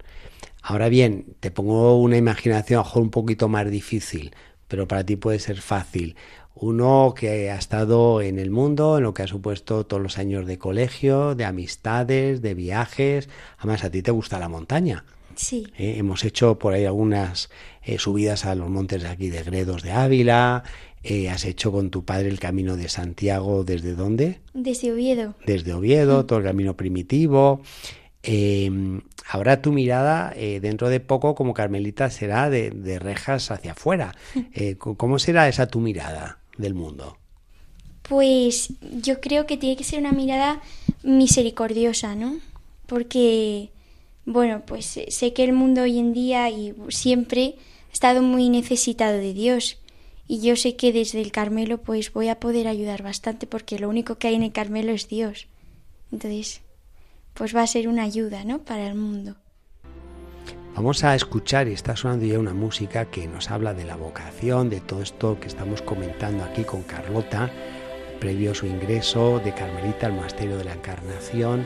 Ahora 0.62 0.90
bien, 0.90 1.36
te 1.40 1.50
pongo 1.50 2.00
una 2.00 2.18
imaginación 2.18 2.84
a 2.86 3.00
un 3.00 3.10
poquito 3.10 3.48
más 3.48 3.70
difícil, 3.72 4.36
pero 4.68 4.88
para 4.88 5.04
ti 5.04 5.16
puede 5.16 5.40
ser 5.40 5.60
fácil. 5.60 6.16
Uno 6.60 7.14
que 7.16 7.52
ha 7.52 7.56
estado 7.56 8.22
en 8.22 8.40
el 8.40 8.50
mundo, 8.50 8.98
en 8.98 9.04
lo 9.04 9.14
que 9.14 9.24
ha 9.24 9.28
supuesto 9.28 9.86
todos 9.86 10.02
los 10.02 10.18
años 10.18 10.48
de 10.48 10.58
colegio, 10.58 11.36
de 11.36 11.46
amistades, 11.46 12.42
de 12.42 12.54
viajes. 12.54 13.30
Además, 13.60 13.84
a 13.84 13.92
ti 13.92 14.02
te 14.02 14.12
gusta 14.12 14.40
la 14.40 14.50
montaña. 14.50 15.06
Sí. 15.36 15.68
Eh, 15.78 15.96
hemos 15.98 16.26
hecho 16.26 16.58
por 16.58 16.74
ahí 16.74 16.86
algunas 16.86 17.50
eh, 17.84 18.00
subidas 18.00 18.46
a 18.46 18.56
los 18.56 18.70
montes 18.70 19.04
de 19.04 19.10
aquí 19.10 19.30
de 19.30 19.44
Gredos 19.44 19.84
de 19.84 19.92
Ávila. 19.92 20.64
Eh, 21.04 21.30
has 21.30 21.46
hecho 21.46 21.72
con 21.72 21.92
tu 21.92 22.04
padre 22.06 22.30
el 22.30 22.40
camino 22.40 22.76
de 22.76 22.90
Santiago, 22.90 23.64
¿desde 23.64 23.94
dónde? 23.94 24.40
Desde 24.56 24.92
Oviedo. 24.92 25.36
Desde 25.46 25.74
Oviedo, 25.74 26.26
todo 26.26 26.40
el 26.40 26.46
camino 26.46 26.76
primitivo. 26.76 27.62
ahora 29.30 29.62
tu 29.62 29.72
mirada 29.72 30.34
dentro 30.36 30.90
de 30.90 31.00
poco 31.00 31.36
como 31.36 31.54
Carmelita 31.54 32.10
será 32.10 32.50
de, 32.50 32.72
de 32.72 32.98
rejas 32.98 33.52
hacia 33.52 33.74
afuera. 33.74 34.16
¿Cómo 34.80 35.20
será 35.20 35.48
esa 35.48 35.68
tu 35.68 35.80
mirada 35.80 36.40
del 36.58 36.74
mundo? 36.74 37.18
Pues 38.04 38.74
yo 39.02 39.20
creo 39.20 39.46
que 39.46 39.58
tiene 39.58 39.76
que 39.76 39.84
ser 39.84 40.00
una 40.00 40.12
mirada 40.12 40.62
misericordiosa, 41.04 42.16
¿no? 42.16 42.38
Porque 42.86 43.72
bueno, 44.28 44.64
pues 44.66 44.98
eh, 44.98 45.06
sé 45.10 45.32
que 45.32 45.46
el 45.46 45.54
mundo 45.54 45.84
hoy 45.84 46.00
en 46.00 46.12
día 46.12 46.50
y 46.50 46.76
siempre 46.90 47.56
ha 47.90 47.94
estado 47.94 48.22
muy 48.22 48.50
necesitado 48.50 49.18
de 49.18 49.34
Dios. 49.34 49.78
Y 50.28 50.42
yo 50.42 50.58
sé 50.58 50.76
que 50.76 50.92
desde 50.92 51.22
el 51.22 51.32
Carmelo 51.32 51.78
pues 51.78 52.12
voy 52.12 52.28
a 52.28 52.38
poder 52.38 52.68
ayudar 52.68 53.04
bastante 53.04 53.48
porque 53.48 53.80
lo 53.80 53.88
único 53.88 54.16
que 54.16 54.28
hay 54.28 54.36
en 54.36 54.44
el 54.44 54.52
Carmelo 54.52 54.92
es 54.92 55.08
Dios. 55.08 55.48
Entonces, 56.12 56.60
pues 57.34 57.56
va 57.56 57.62
a 57.62 57.68
ser 57.68 57.88
una 57.88 58.04
ayuda, 58.04 58.44
¿no? 58.44 58.60
Para 58.60 58.88
el 58.88 58.96
mundo. 58.96 59.38
Vamos 60.78 61.04
a 61.04 61.16
escuchar 61.16 61.68
y 61.68 61.74
está 61.74 61.96
sonando 61.96 62.28
ya 62.28 62.38
una 62.38 62.54
música 62.54 63.06
que 63.06 63.28
nos 63.28 63.50
habla 63.50 63.74
de 63.74 63.84
la 63.84 63.96
vocación, 63.96 64.70
de 64.70 64.80
todo 64.80 65.02
esto 65.02 65.40
que 65.40 65.48
estamos 65.48 65.82
comentando 65.82 66.44
aquí 66.44 66.64
con 66.66 66.84
Carlota, 66.84 67.50
previo 68.20 68.52
a 68.52 68.54
su 68.54 68.68
ingreso 68.68 69.42
de 69.44 69.56
Carmelita 69.56 70.06
al 70.06 70.14
Monasterio 70.14 70.56
de 70.56 70.66
la 70.66 70.74
Encarnación 70.74 71.66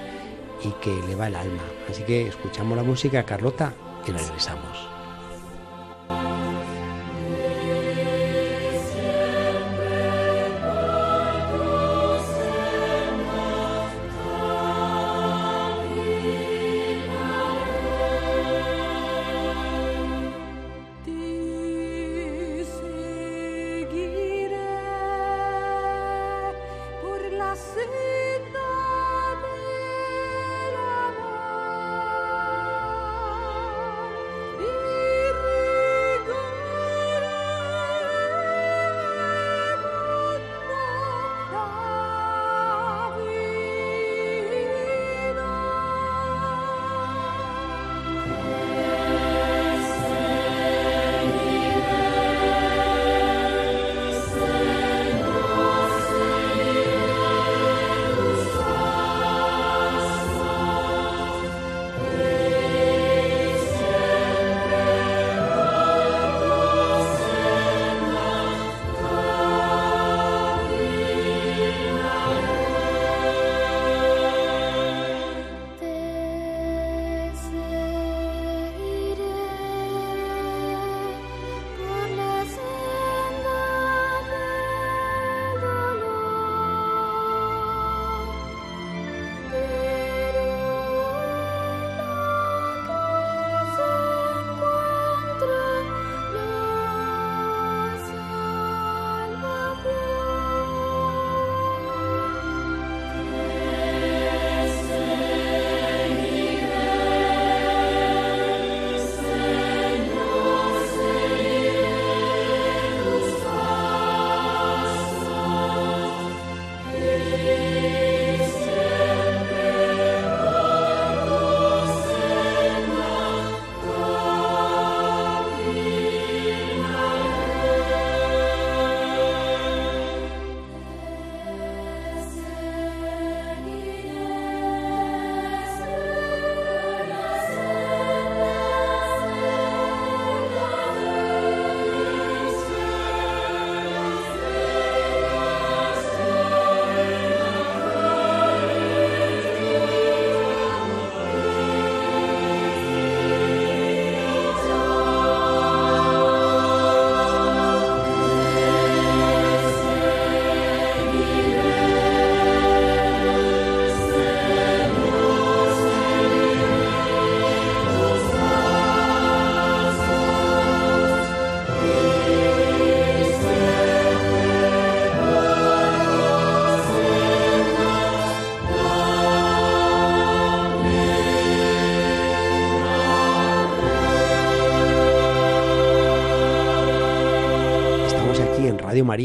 y 0.63 0.69
que 0.81 0.97
eleva 0.97 1.27
el 1.27 1.35
alma. 1.35 1.63
Así 1.89 2.03
que 2.03 2.25
escuchamos 2.25 2.77
la 2.77 2.83
música, 2.83 3.25
Carlota, 3.25 3.73
y 4.07 4.11
regresamos. 4.11 4.90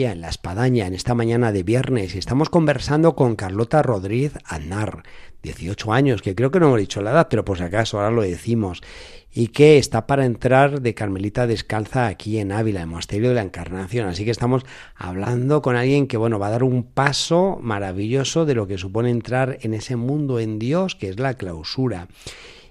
En 0.04 0.20
La 0.20 0.28
Espadaña 0.28 0.86
en 0.86 0.92
esta 0.92 1.14
mañana 1.14 1.52
de 1.52 1.62
viernes 1.62 2.14
y 2.14 2.18
estamos 2.18 2.50
conversando 2.50 3.16
con 3.16 3.34
Carlota 3.34 3.82
Rodríguez 3.82 4.34
Anar, 4.44 5.04
18 5.42 5.90
años, 5.90 6.20
que 6.20 6.34
creo 6.34 6.50
que 6.50 6.60
no 6.60 6.66
hemos 6.66 6.80
dicho 6.80 7.00
la 7.00 7.12
edad, 7.12 7.28
pero 7.30 7.46
por 7.46 7.56
si 7.56 7.64
acaso 7.64 7.98
ahora 7.98 8.10
lo 8.10 8.20
decimos, 8.20 8.82
y 9.32 9.48
que 9.48 9.78
está 9.78 10.06
para 10.06 10.26
entrar 10.26 10.82
de 10.82 10.92
Carmelita 10.92 11.46
Descalza 11.46 12.08
aquí 12.08 12.38
en 12.38 12.52
Ávila, 12.52 12.82
en 12.82 12.90
Monasterio 12.90 13.30
de 13.30 13.36
la 13.36 13.42
Encarnación. 13.42 14.06
Así 14.06 14.26
que 14.26 14.30
estamos 14.30 14.66
hablando 14.94 15.62
con 15.62 15.76
alguien 15.76 16.08
que, 16.08 16.18
bueno, 16.18 16.38
va 16.38 16.48
a 16.48 16.50
dar 16.50 16.62
un 16.62 16.82
paso 16.82 17.58
maravilloso 17.62 18.44
de 18.44 18.54
lo 18.54 18.66
que 18.66 18.76
supone 18.76 19.08
entrar 19.08 19.56
en 19.62 19.72
ese 19.72 19.96
mundo 19.96 20.40
en 20.40 20.58
Dios, 20.58 20.94
que 20.94 21.08
es 21.08 21.18
la 21.18 21.34
clausura. 21.34 22.08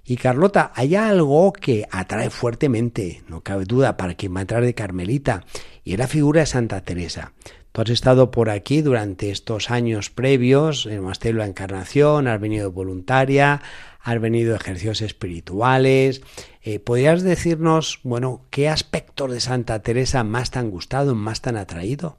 Y 0.08 0.18
Carlota, 0.18 0.72
hay 0.76 0.94
algo 0.94 1.52
que 1.52 1.88
atrae 1.90 2.30
fuertemente, 2.30 3.24
no 3.28 3.42
cabe 3.42 3.66
duda, 3.66 3.98
para 3.98 4.14
quien 4.14 4.36
va 4.36 4.40
a 4.40 4.42
entrar 4.42 4.64
de 4.64 4.76
Carmelita, 4.76 5.44
y 5.86 5.94
es 5.94 6.00
la 6.00 6.08
figura 6.08 6.42
de 6.42 6.48
Santa 6.48 6.82
Teresa. 6.82 7.32
Tú 7.72 7.82
has 7.82 7.90
estado 7.90 8.32
por 8.32 8.50
aquí 8.50 8.82
durante 8.82 9.30
estos 9.30 9.70
años 9.70 10.10
previos, 10.10 10.86
en 10.88 10.94
el 10.94 11.02
Monasterio 11.02 11.36
de 11.36 11.46
la 11.46 11.50
Encarnación, 11.50 12.28
has 12.28 12.42
venido 12.42 12.72
voluntaria, 12.72 13.62
has 14.02 14.20
venido 14.20 14.56
ejercicios 14.56 15.02
espirituales. 15.02 16.22
Eh, 16.64 16.80
¿Podrías 16.80 17.22
decirnos, 17.22 18.00
bueno, 18.04 18.42
qué 18.50 18.68
aspectos 18.68 19.32
de 19.32 19.40
Santa 19.40 19.82
Teresa 19.82 20.24
más 20.24 20.52
te 20.52 20.60
han 20.60 20.72
gustado, 20.72 21.14
más 21.16 21.42
te 21.42 21.50
han 21.50 21.58
atraído? 21.58 22.18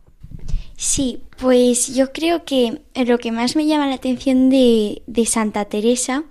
Sí, 0.76 1.23
pues 1.38 1.94
yo 1.94 2.12
creo 2.12 2.44
que 2.44 2.82
lo 2.94 3.18
que 3.18 3.32
más 3.32 3.56
me 3.56 3.66
llama 3.66 3.88
la 3.88 3.94
atención 3.94 4.50
de, 4.50 5.02
de 5.06 5.26
Santa 5.26 5.64
Teresa 5.64 6.25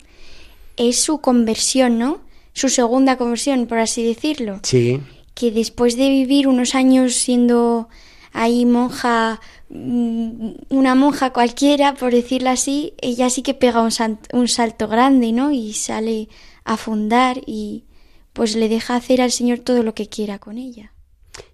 es 0.77 1.01
su 1.01 1.20
conversión, 1.20 1.98
¿no? 1.98 2.22
Su 2.54 2.70
segunda 2.70 3.18
conversión, 3.18 3.65
por 3.65 3.80
así 3.80 4.04
decirlo. 4.06 4.60
Sí. 4.63 5.01
Que 5.36 5.51
después 5.51 5.96
de 5.96 6.10
vivir 6.10 6.48
unos 6.48 6.74
años 6.74 7.13
siendo 7.13 7.88
ahí 8.36 8.65
monja, 8.65 9.39
mm, 9.70 10.51
una 10.70 10.94
monja 10.96 11.32
cualquiera, 11.32 11.94
por 11.94 12.12
decirlo 12.12 12.50
así, 12.50 12.94
ella 13.01 13.30
sí 13.30 13.42
que 13.44 13.54
pega 13.54 13.82
un, 13.82 14.48
salto 14.48 14.88
grande, 14.88 15.32
¿no? 15.32 15.51
Y 15.51 15.74
sale 15.74 16.27
a 16.63 16.77
fundar 16.77 17.42
y 17.46 17.86
pues 18.34 18.56
le 18.56 18.68
deja 18.68 18.96
hacer 18.96 19.22
al 19.22 19.32
Señor 19.32 19.60
todo 19.60 19.84
lo 19.84 19.94
que 19.94 20.10
quiera 20.10 20.39
con 20.39 20.58
ella. 20.58 20.92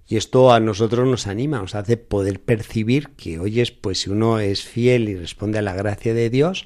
Y 0.07 0.17
esto 0.17 0.51
a 0.51 0.59
nosotros 0.59 1.07
nos 1.07 1.27
anima, 1.27 1.59
nos 1.59 1.75
hace 1.75 1.97
poder 1.97 2.41
percibir 2.41 3.09
que, 3.15 3.39
oyes, 3.39 3.71
pues 3.71 4.01
si 4.01 4.09
uno 4.09 4.39
es 4.39 4.63
fiel 4.63 5.07
y 5.07 5.15
responde 5.15 5.59
a 5.59 5.61
la 5.61 5.73
gracia 5.73 6.13
de 6.13 6.29
Dios, 6.29 6.65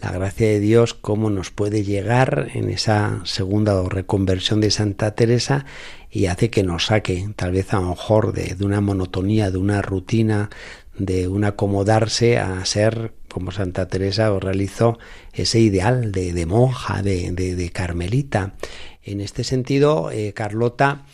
la 0.00 0.12
gracia 0.12 0.46
de 0.46 0.60
Dios, 0.60 0.94
cómo 0.94 1.30
nos 1.30 1.50
puede 1.50 1.82
llegar 1.82 2.50
en 2.54 2.70
esa 2.70 3.20
segunda 3.24 3.82
reconversión 3.88 4.60
de 4.60 4.70
Santa 4.70 5.14
Teresa 5.14 5.64
y 6.10 6.26
hace 6.26 6.50
que 6.50 6.62
nos 6.62 6.86
saque, 6.86 7.28
tal 7.36 7.52
vez 7.52 7.72
a 7.74 7.80
lo 7.80 7.90
mejor, 7.90 8.32
de, 8.32 8.56
una 8.64 8.80
monotonía, 8.80 9.50
de 9.50 9.58
una 9.58 9.82
rutina, 9.82 10.50
de 10.96 11.28
un 11.28 11.44
acomodarse 11.44 12.38
a 12.38 12.64
ser, 12.64 13.12
como 13.28 13.50
Santa 13.50 13.88
Teresa 13.88 14.36
realizó, 14.38 14.98
ese 15.32 15.60
ideal 15.60 16.12
de, 16.12 16.46
monja, 16.46 17.02
de, 17.02 17.70
carmelita. 17.72 18.54
En 19.02 19.20
este 19.20 19.42
sentido, 19.42 20.10
eh, 20.10 20.32
Carlota, 20.32 21.04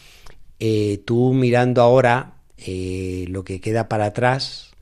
eh, 0.58 1.02
tú 1.04 1.32
mirando 1.32 1.80
ahora 1.82 2.34
eh, 2.56 3.24
lo 3.28 3.44
que 3.44 3.60
queda 3.60 3.88
para 3.88 4.06
atrás 4.06 4.73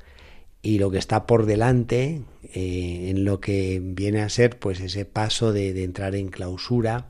y 0.62 0.78
lo 0.78 0.90
que 0.90 0.98
está 0.98 1.26
por 1.26 1.44
delante, 1.44 2.22
eh, 2.54 3.08
en 3.10 3.24
lo 3.24 3.40
que 3.40 3.80
viene 3.82 4.22
a 4.22 4.28
ser 4.28 4.58
pues 4.58 4.80
ese 4.80 5.04
paso 5.04 5.52
de, 5.52 5.82
entrar 5.82 6.14
en 6.14 6.28
clausura. 6.28 7.08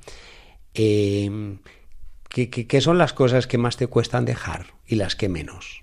Eh, 0.74 1.58
¿qué, 2.30 2.80
son 2.80 2.96
las 2.96 3.12
cosas 3.12 3.46
que 3.46 3.58
más 3.58 3.76
te 3.76 3.86
cuestan 3.86 4.24
dejar 4.24 4.68
y 4.86 4.96
las 4.96 5.16
que 5.16 5.28
menos? 5.28 5.82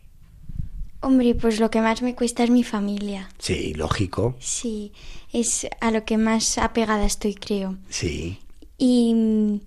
Hombre, 1.02 1.36
pues 1.36 1.60
lo 1.60 1.70
que 1.70 1.80
más 1.80 2.02
me 2.02 2.16
cuesta 2.16 2.44
es 2.44 2.50
mi 2.50 2.64
familia. 2.64 3.30
Sí, 3.38 3.74
lógico. 3.74 4.36
Sí, 4.40 4.92
es 5.32 5.68
a 5.80 5.92
lo 5.92 6.04
que 6.04 6.18
más 6.18 6.58
apegada 6.58 7.06
estoy, 7.06 7.36
creo. 7.36 7.78
Sí. 7.88 8.40
Y, 8.78 9.62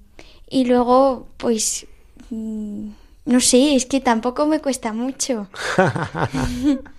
y 0.51 0.65
luego, 0.65 1.29
pues, 1.39 1.87
mm, 2.31 2.89
no 3.25 3.41
sé, 3.41 3.77
es 3.77 3.87
que 3.87 4.01
tampoco 4.01 4.47
me 4.47 4.61
cuesta 4.61 4.93
mucho. 4.93 5.49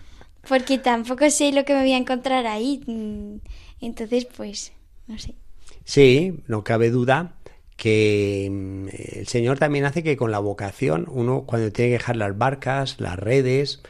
porque 0.48 0.78
tampoco 0.78 1.30
sé 1.30 1.52
lo 1.52 1.66
que 1.66 1.74
me 1.74 1.82
voy 1.82 1.94
a 1.94 1.98
encontrar 1.98 2.46
ahí. 2.48 2.82
Entonces, 3.80 4.26
pues, 4.26 4.74
no 5.08 5.18
sé. 5.18 5.36
Sí, 5.86 6.40
no 6.48 6.64
cabe 6.64 6.90
duda 6.90 7.36
que 7.76 8.50
mm, 8.52 8.88
el 9.20 9.28
Señor 9.28 9.60
también 9.60 9.86
hace 9.86 10.04
que 10.04 10.18
con 10.18 10.32
la 10.32 10.40
vocación 10.40 11.08
uno 11.10 11.44
cuando 11.46 11.72
tiene 11.72 11.90
que 11.90 11.98
dejar 11.98 12.16
las 12.16 12.38
barcas, 12.38 13.00
las 13.00 13.18
redes, 13.18 13.82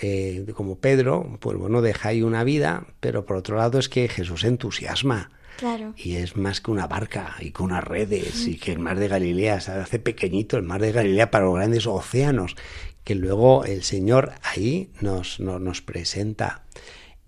eh, 0.00 0.46
como 0.54 0.78
Pedro, 0.78 1.38
pues 1.40 1.58
bueno, 1.58 1.82
deja 1.82 2.10
ahí 2.10 2.22
una 2.22 2.44
vida, 2.44 2.86
pero 3.00 3.26
por 3.26 3.36
otro 3.36 3.56
lado 3.56 3.78
es 3.78 3.88
que 3.88 4.08
Jesús 4.08 4.44
entusiasma. 4.44 5.30
Claro. 5.58 5.92
Y 5.96 6.16
es 6.16 6.36
más 6.36 6.60
que 6.60 6.70
una 6.70 6.86
barca 6.86 7.34
y 7.40 7.50
que 7.50 7.64
unas 7.64 7.82
redes 7.82 8.46
y 8.46 8.58
que 8.58 8.70
el 8.70 8.78
mar 8.78 8.96
de 9.00 9.08
Galilea 9.08 9.60
se 9.60 9.72
hace 9.72 9.98
pequeñito 9.98 10.56
el 10.56 10.62
mar 10.62 10.80
de 10.80 10.92
Galilea 10.92 11.32
para 11.32 11.46
los 11.46 11.56
grandes 11.56 11.84
océanos 11.88 12.54
que 13.08 13.14
luego 13.14 13.64
el 13.64 13.84
Señor 13.84 14.32
ahí 14.42 14.90
nos, 15.00 15.40
nos, 15.40 15.80
presenta. 15.80 16.64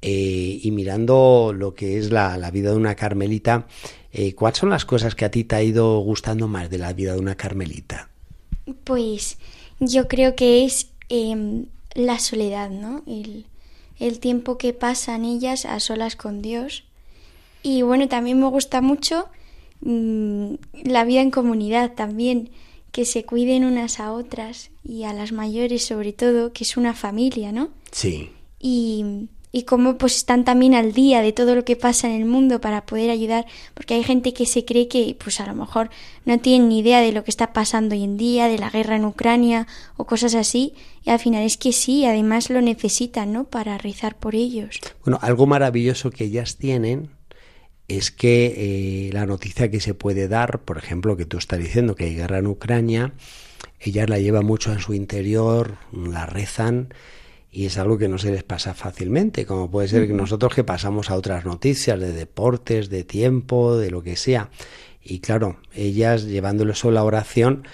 Eh, 0.03 0.61
y 0.63 0.71
mirando 0.73 1.55
lo 1.57 1.73
que 1.73 1.97
es 1.97 2.11
la, 2.11 2.37
vida 2.51 2.73
de 2.73 2.77
una 2.77 2.97
carmelita, 2.97 3.67
eh, 4.13 4.35
¿cuáles 4.35 4.59
son 4.59 4.69
las 4.69 4.85
cosas 4.85 5.15
que 5.15 5.25
a 5.25 5.31
ti 5.31 5.43
te 5.45 5.57
ha 5.57 5.63
ido 5.63 5.99
gustando 6.01 6.49
más 6.49 6.69
de 6.69 6.77
la 6.77 6.93
vida 6.93 7.15
de 7.15 7.21
una 7.21 7.35
carmelita? 7.35 8.11
Pues 8.85 9.39
yo 9.79 10.07
creo 10.07 10.37
que 10.37 10.67
es 10.67 10.91
em, 11.09 11.65
la 11.95 12.19
soledad, 12.19 12.69
¿no? 12.69 13.03
El, 13.07 13.47
el 13.99 14.21
tiempo 14.21 14.59
que 14.59 14.75
pasan 14.75 15.25
ellas 15.25 15.65
a 15.65 15.81
solas 15.81 16.15
con 16.15 16.43
Dios. 16.43 16.85
Y 17.63 17.81
bueno, 17.81 18.07
también 18.07 18.39
me 18.39 18.49
gusta 18.49 18.83
mucho 18.83 19.31
mm, 19.81 20.57
la 20.85 21.05
vida 21.05 21.23
en 21.23 21.31
comunidad 21.31 21.95
también 21.95 22.51
que 22.93 23.05
se 23.05 23.25
cuiden 23.25 23.65
unas 23.65 24.01
a 24.01 24.13
otras 24.13 24.71
y 24.85 25.05
a 25.05 25.13
las 25.13 25.33
mayores 25.33 25.85
sobre 25.85 26.13
todo, 26.13 26.53
que 26.53 26.65
es 26.65 26.77
una 26.77 26.95
familia, 26.95 27.53
¿no? 27.53 27.71
Sí. 27.93 28.31
Y, 28.59 29.29
y 29.53 29.63
cómo 29.63 29.99
pues 29.99 30.17
están 30.17 30.45
también 30.45 30.75
al 30.75 30.93
día 30.93 31.23
de 31.23 31.33
todo 31.33 31.55
lo 31.55 31.65
que 31.65 31.77
pasa 31.77 32.09
en 32.09 32.21
el 32.21 32.25
mundo 32.25 32.61
para 32.61 32.87
poder 32.87 33.11
ayudar, 33.11 33.47
porque 33.75 33.95
hay 33.95 34.05
gente 34.05 34.33
que 34.33 34.47
se 34.47 34.65
cree 34.65 34.89
que 34.89 35.17
pues 35.23 35.41
a 35.41 35.47
lo 35.47 35.55
mejor 35.55 35.91
no 36.25 36.39
tienen 36.39 36.69
ni 36.69 36.81
idea 36.81 37.01
de 37.01 37.13
lo 37.13 37.25
que 37.25 37.31
está 37.31 37.53
pasando 37.53 37.95
hoy 37.95 38.05
en 38.05 38.17
día, 38.17 38.49
de 38.49 38.59
la 38.59 38.71
guerra 38.71 38.97
en 38.97 39.05
Ucrania 39.05 39.67
o 39.97 40.05
cosas 40.05 40.35
así, 40.35 40.75
y 41.05 41.11
al 41.11 41.19
final 41.19 41.43
es 41.45 41.57
que 41.57 41.73
sí, 41.73 42.05
además 42.05 42.51
lo 42.51 42.61
necesitan, 42.61 43.33
¿no? 43.33 43.45
Para 43.45 43.79
rezar 43.79 44.17
por 44.17 44.35
ellos. 44.35 44.79
Bueno, 45.05 45.19
algo 45.23 45.47
maravilloso 45.47 46.11
que 46.11 46.25
ellas 46.25 46.57
tienen 46.57 47.11
es 47.91 48.13
que 48.13 49.09
eh, 49.09 49.13
la 49.13 49.27
noticia 49.27 49.71
que 49.71 49.81
se 49.81 49.95
puede 49.95 50.29
dar, 50.29 50.61
por 50.61 50.79
ejemplo, 50.79 51.17
que 51.17 51.27
tú 51.27 51.39
estás 51.39 51.59
diciendo 51.59 51.97
que 51.97 52.05
hay 52.05 52.15
guerra 52.15 52.39
en 52.39 52.47
Ucrania, 52.47 53.15
ellas 53.81 54.09
la 54.09 54.19
llevan 54.19 54.47
mucho 54.47 54.73
en 54.73 54.79
su 54.79 54.95
interior, 54.95 55.77
la 55.93 56.27
rezan 56.27 56.95
y 57.51 57.67
es 57.67 57.79
algo 57.79 57.99
que 57.99 58.09
no 58.09 58.19
se 58.19 58.31
les 58.31 58.45
pasa 58.45 58.75
fácilmente, 58.75 59.45
como 59.45 59.71
puede 59.71 59.89
ser 59.89 60.07
que 60.07 60.13
nosotros 60.13 60.55
que 60.55 60.63
pasamos 60.63 61.11
a 61.11 61.17
otras 61.17 61.45
noticias 61.45 61.99
de 61.99 62.13
deportes, 62.13 62.91
de 62.91 63.03
tiempo, 63.03 63.77
de 63.77 63.91
lo 63.91 64.05
que 64.05 64.15
sea. 64.15 64.51
Y 65.03 65.19
claro, 65.19 65.57
ellas 65.75 66.27
llevándole 66.27 66.73
eso 66.73 66.93
la 66.93 67.03
oración, 67.03 67.67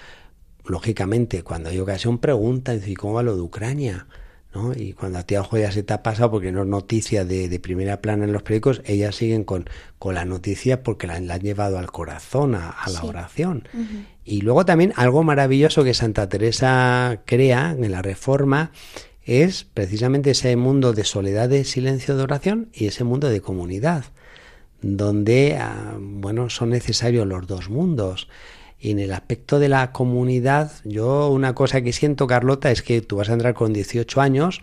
lógicamente, 0.65 1.43
cuando 1.43 1.69
hay 1.69 1.77
ocasión 1.79 2.17
preguntan, 2.17 2.81
¿y 2.83 2.95
cómo 2.95 3.13
va 3.13 3.23
lo 3.23 3.35
de 3.35 3.41
Ucrania? 3.41 4.07
Y 4.75 4.93
cuando 4.93 5.19
a 5.19 5.41
ojo 5.41 5.57
ya 5.57 5.71
se 5.71 5.83
te 5.83 5.93
ha 5.93 6.03
pasado 6.03 6.31
porque 6.31 6.51
no 6.51 6.63
es 6.63 6.67
noticia 6.67 7.25
de, 7.25 7.59
primera 7.59 8.01
plana 8.01 8.25
en 8.25 8.33
los 8.33 8.43
periódicos, 8.43 8.81
ellas 8.85 9.15
siguen 9.15 9.43
con, 9.43 9.69
con 9.99 10.15
la 10.15 10.25
noticia 10.25 10.83
porque 10.83 11.07
la, 11.07 11.15
han 11.15 11.41
llevado 11.41 11.77
al 11.77 11.91
corazón, 11.91 12.55
a, 12.55 12.75
la 12.91 13.03
oración. 13.03 13.67
Y 14.23 14.41
luego 14.41 14.65
también 14.65 14.93
algo 14.95 15.23
maravilloso 15.23 15.83
que 15.83 15.93
Santa 15.93 16.29
Teresa 16.29 17.21
crea 17.25 17.75
en 17.77 17.91
la 17.91 18.01
Reforma 18.01 18.71
es 19.23 19.65
precisamente 19.65 20.31
ese 20.31 20.55
mundo 20.55 20.93
de 20.93 21.03
soledad, 21.03 21.49
de 21.49 21.65
silencio, 21.65 22.15
de 22.15 22.23
oración 22.23 22.69
y 22.73 22.87
ese 22.87 23.03
mundo 23.03 23.27
de 23.27 23.41
comunidad, 23.41 24.05
donde, 24.81 25.57
ah, 25.59 25.97
bueno, 25.99 26.49
son 26.49 26.69
necesarios 26.69 27.27
los 27.27 27.45
dos 27.45 27.69
mundos. 27.69 28.29
Y 28.79 28.91
en 28.91 28.99
el 28.99 29.11
aspecto 29.13 29.59
de 29.59 29.69
la 29.69 29.91
comunidad, 29.91 30.71
yo 30.83 31.29
una 31.29 31.55
cosa 31.55 31.81
que 31.81 31.93
siento, 31.93 32.27
Carlota, 32.27 32.71
es 32.71 32.83
que 32.83 33.01
tú 33.01 33.17
vas 33.17 33.29
a 33.29 33.33
entrar 33.33 33.53
con 33.53 33.73
18 33.73 34.21
años 34.21 34.61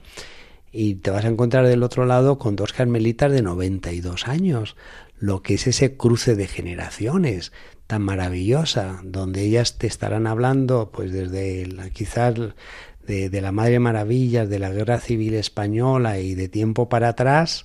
y 0.70 0.96
te 0.96 1.10
vas 1.10 1.24
a 1.24 1.28
encontrar 1.28 1.66
del 1.66 1.82
otro 1.82 2.06
lado 2.06 2.38
con 2.38 2.56
dos 2.56 2.72
carmelitas 2.72 3.32
de 3.32 3.42
92 3.42 4.28
años, 4.28 4.76
lo 5.18 5.42
que 5.42 5.54
es 5.54 5.66
ese 5.66 5.96
cruce 5.96 6.34
de 6.34 6.46
generaciones 6.46 7.52
tan 7.86 8.02
maravillosa, 8.02 9.00
donde 9.04 9.42
ellas 9.42 9.78
te 9.78 9.86
estarán 9.86 10.26
hablando, 10.26 10.90
pues 10.92 11.12
desde 11.12 11.68
quizás 11.92 12.34
de, 13.06 13.28
de 13.28 13.40
la 13.40 13.52
Madre 13.52 13.78
Maravillas, 13.78 14.48
de 14.48 14.58
la 14.58 14.70
Guerra 14.70 15.00
Civil 15.00 15.34
Española 15.34 16.18
y 16.18 16.34
de 16.34 16.48
tiempo 16.48 16.88
para 16.88 17.08
atrás, 17.08 17.64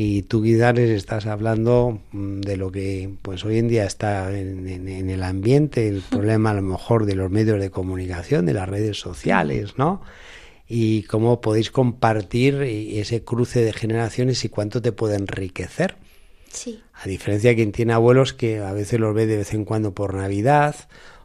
y 0.00 0.22
tú 0.22 0.42
Guidares 0.42 0.90
estás 0.90 1.26
hablando 1.26 1.98
mm, 2.12 2.40
de 2.42 2.56
lo 2.56 2.70
que 2.70 3.10
pues 3.20 3.44
hoy 3.44 3.58
en 3.58 3.66
día 3.66 3.84
está 3.84 4.32
en, 4.38 4.88
el 4.88 5.22
ambiente, 5.24 5.88
el 5.88 6.02
problema 6.08 6.50
a 6.50 6.54
lo 6.54 6.62
mejor 6.62 7.04
de 7.04 7.16
los 7.16 7.32
medios 7.32 7.60
de 7.60 7.70
comunicación, 7.70 8.46
de 8.46 8.54
las 8.54 8.68
redes 8.68 9.00
sociales, 9.00 9.76
¿no? 9.76 10.00
Y 10.68 11.02
cómo 11.04 11.40
podéis 11.40 11.72
compartir 11.72 12.62
ese 12.62 13.24
cruce 13.24 13.60
de 13.60 13.72
generaciones 13.72 14.44
y 14.44 14.48
cuánto 14.48 14.80
te 14.80 14.92
puede 14.92 15.16
enriquecer. 15.16 15.96
Sí. 16.52 16.80
A 16.94 17.08
diferencia 17.08 17.50
de 17.50 17.56
quien 17.56 17.72
tiene 17.72 17.92
abuelos 17.92 18.34
que 18.34 18.60
a 18.60 18.72
veces 18.72 19.00
los 19.00 19.12
ve 19.16 19.26
de 19.26 19.38
vez 19.38 19.52
en 19.52 19.64
cuando 19.64 19.94
por 19.94 20.14
Navidad 20.14 20.76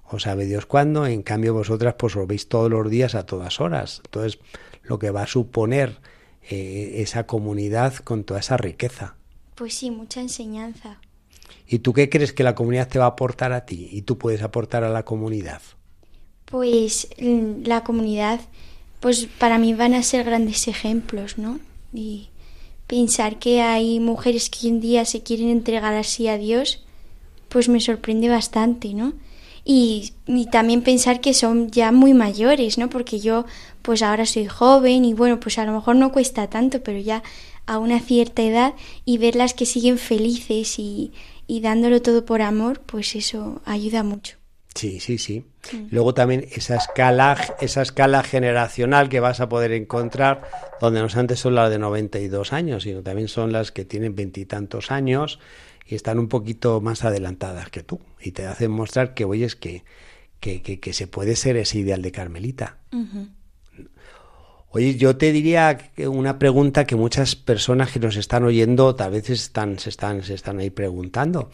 o 0.10 0.18
sabe 0.18 0.46
Dios 0.46 0.66
cuándo, 0.66 1.06
en 1.06 1.22
cambio 1.22 1.54
vosotras 1.54 1.94
pues 1.96 2.16
lo 2.16 2.26
veis 2.26 2.48
todos 2.48 2.72
los 2.72 2.90
días 2.90 3.14
a 3.14 3.28
todas 3.28 3.62
horas. 3.62 4.02
Entonces, 4.06 4.40
lo 4.82 4.98
que 4.98 5.12
va 5.12 5.24
a 5.24 5.28
suponer 5.28 6.00
eh, 6.50 7.02
esa 7.02 7.26
comunidad 7.26 7.96
con 7.96 8.24
toda 8.24 8.40
esa 8.40 8.58
riqueza. 8.58 9.16
Pues 9.56 9.76
sí, 9.76 9.92
mucha 9.92 10.22
enseñanza. 10.22 11.00
¿Y 11.68 11.80
tú 11.80 11.94
qué 11.94 12.10
crees 12.10 12.34
que 12.34 12.44
la 12.44 12.56
comunidad 12.56 12.88
te 12.88 13.00
va 13.00 13.06
a 13.06 13.10
aportar 13.10 13.54
a 13.54 13.66
ti 13.66 13.88
y 13.92 14.02
tú 14.02 14.18
puedes 14.18 14.42
aportar 14.42 14.84
a 14.84 14.90
la 14.90 15.04
comunidad? 15.04 15.62
Pues 16.46 17.08
mm, 17.20 17.64
la 17.66 17.84
comunidad, 17.84 18.42
pues 19.00 19.28
para 19.40 19.58
mí 19.58 19.74
van 19.74 19.94
a 19.94 20.04
ser 20.04 20.26
grandes 20.26 20.68
ejemplos, 20.68 21.38
¿no? 21.38 21.60
Y 21.94 22.30
pensar 22.88 23.40
que 23.40 23.62
hay 23.62 24.00
mujeres 24.00 24.50
que 24.50 24.68
hoy 24.68 24.74
en 24.74 24.82
día 24.82 25.06
se 25.06 25.24
quieren 25.24 25.50
entregar 25.50 25.94
así 25.94 26.28
a 26.28 26.38
Dios, 26.38 26.84
pues 27.50 27.70
me 27.70 27.80
sorprende 27.80 28.30
bastante, 28.30 28.94
¿no? 28.94 29.14
Y, 29.66 30.14
y, 30.28 30.48
también 30.48 30.82
pensar 30.82 31.22
que 31.22 31.34
son 31.34 31.72
ya 31.72 31.94
muy 31.94 32.14
mayores, 32.14 32.78
¿no? 32.78 32.90
Porque 32.90 33.20
yo 33.20 33.46
pues 33.82 34.02
ahora 34.02 34.26
soy 34.26 34.46
joven 34.46 35.06
y 35.06 35.14
bueno, 35.14 35.40
pues 35.40 35.58
a 35.58 35.66
lo 35.66 35.72
mejor 35.72 35.96
no 35.96 36.12
cuesta 36.12 36.50
tanto, 36.50 36.84
pero 36.84 37.00
ya 37.00 37.24
a 37.66 37.78
una 37.78 38.00
cierta 38.00 38.42
edad 38.42 38.74
y 39.06 39.18
verlas 39.18 39.54
que 39.54 39.66
siguen 39.66 39.98
felices 39.98 40.80
y, 40.80 41.14
y 41.48 41.62
dándolo 41.62 42.02
todo 42.02 42.26
por 42.26 42.42
amor, 42.42 42.82
pues 42.82 43.16
eso 43.16 43.62
ayuda 43.66 44.04
mucho. 44.04 44.38
Sí, 44.76 45.00
sí, 45.00 45.18
sí. 45.18 45.46
Luego 45.92 46.14
también 46.14 46.48
esa 46.52 46.76
escala, 46.76 47.38
esa 47.62 47.84
escala 47.84 48.24
generacional 48.24 49.08
que 49.08 49.20
vas 49.20 49.40
a 49.40 49.48
poder 49.48 49.72
encontrar, 49.72 50.42
donde 50.82 51.00
no 51.00 51.08
antes 51.16 51.40
son 51.40 51.56
las 51.56 51.70
de 51.70 51.78
92 51.78 52.54
años, 52.54 52.84
sino 52.84 53.02
también 53.02 53.28
son 53.28 53.52
las 53.52 53.72
que 53.72 53.86
tienen 53.86 54.16
veintitantos 54.16 54.92
años 54.92 55.40
y 55.86 55.96
están 55.96 56.20
un 56.20 56.28
poquito 56.28 56.82
más 56.82 57.04
adelantadas 57.04 57.70
que 57.70 57.84
tú. 57.84 58.00
Y 58.22 58.32
te 58.32 58.46
hacen 58.46 58.72
mostrar 58.72 59.14
que, 59.14 59.26
oyes, 59.26 59.56
que, 59.56 59.84
que, 60.40 60.62
que, 60.62 60.80
que 60.80 60.94
se 60.94 61.08
puede 61.08 61.36
ser 61.36 61.58
ese 61.58 61.80
ideal 61.80 62.02
de 62.02 62.12
Carmelita. 62.12 62.78
Oye, 64.70 64.96
yo 64.96 65.16
te 65.18 65.32
diría 65.32 65.92
una 66.08 66.40
pregunta 66.40 66.86
que 66.86 66.96
muchas 66.96 67.36
personas 67.36 67.92
que 67.92 68.00
nos 68.00 68.16
están 68.16 68.44
oyendo 68.44 68.96
tal 68.96 69.12
vez 69.12 69.30
están, 69.30 69.78
se, 69.78 69.90
están, 69.90 70.24
se 70.24 70.34
están 70.34 70.60
ahí 70.60 70.72
preguntando. 70.72 71.52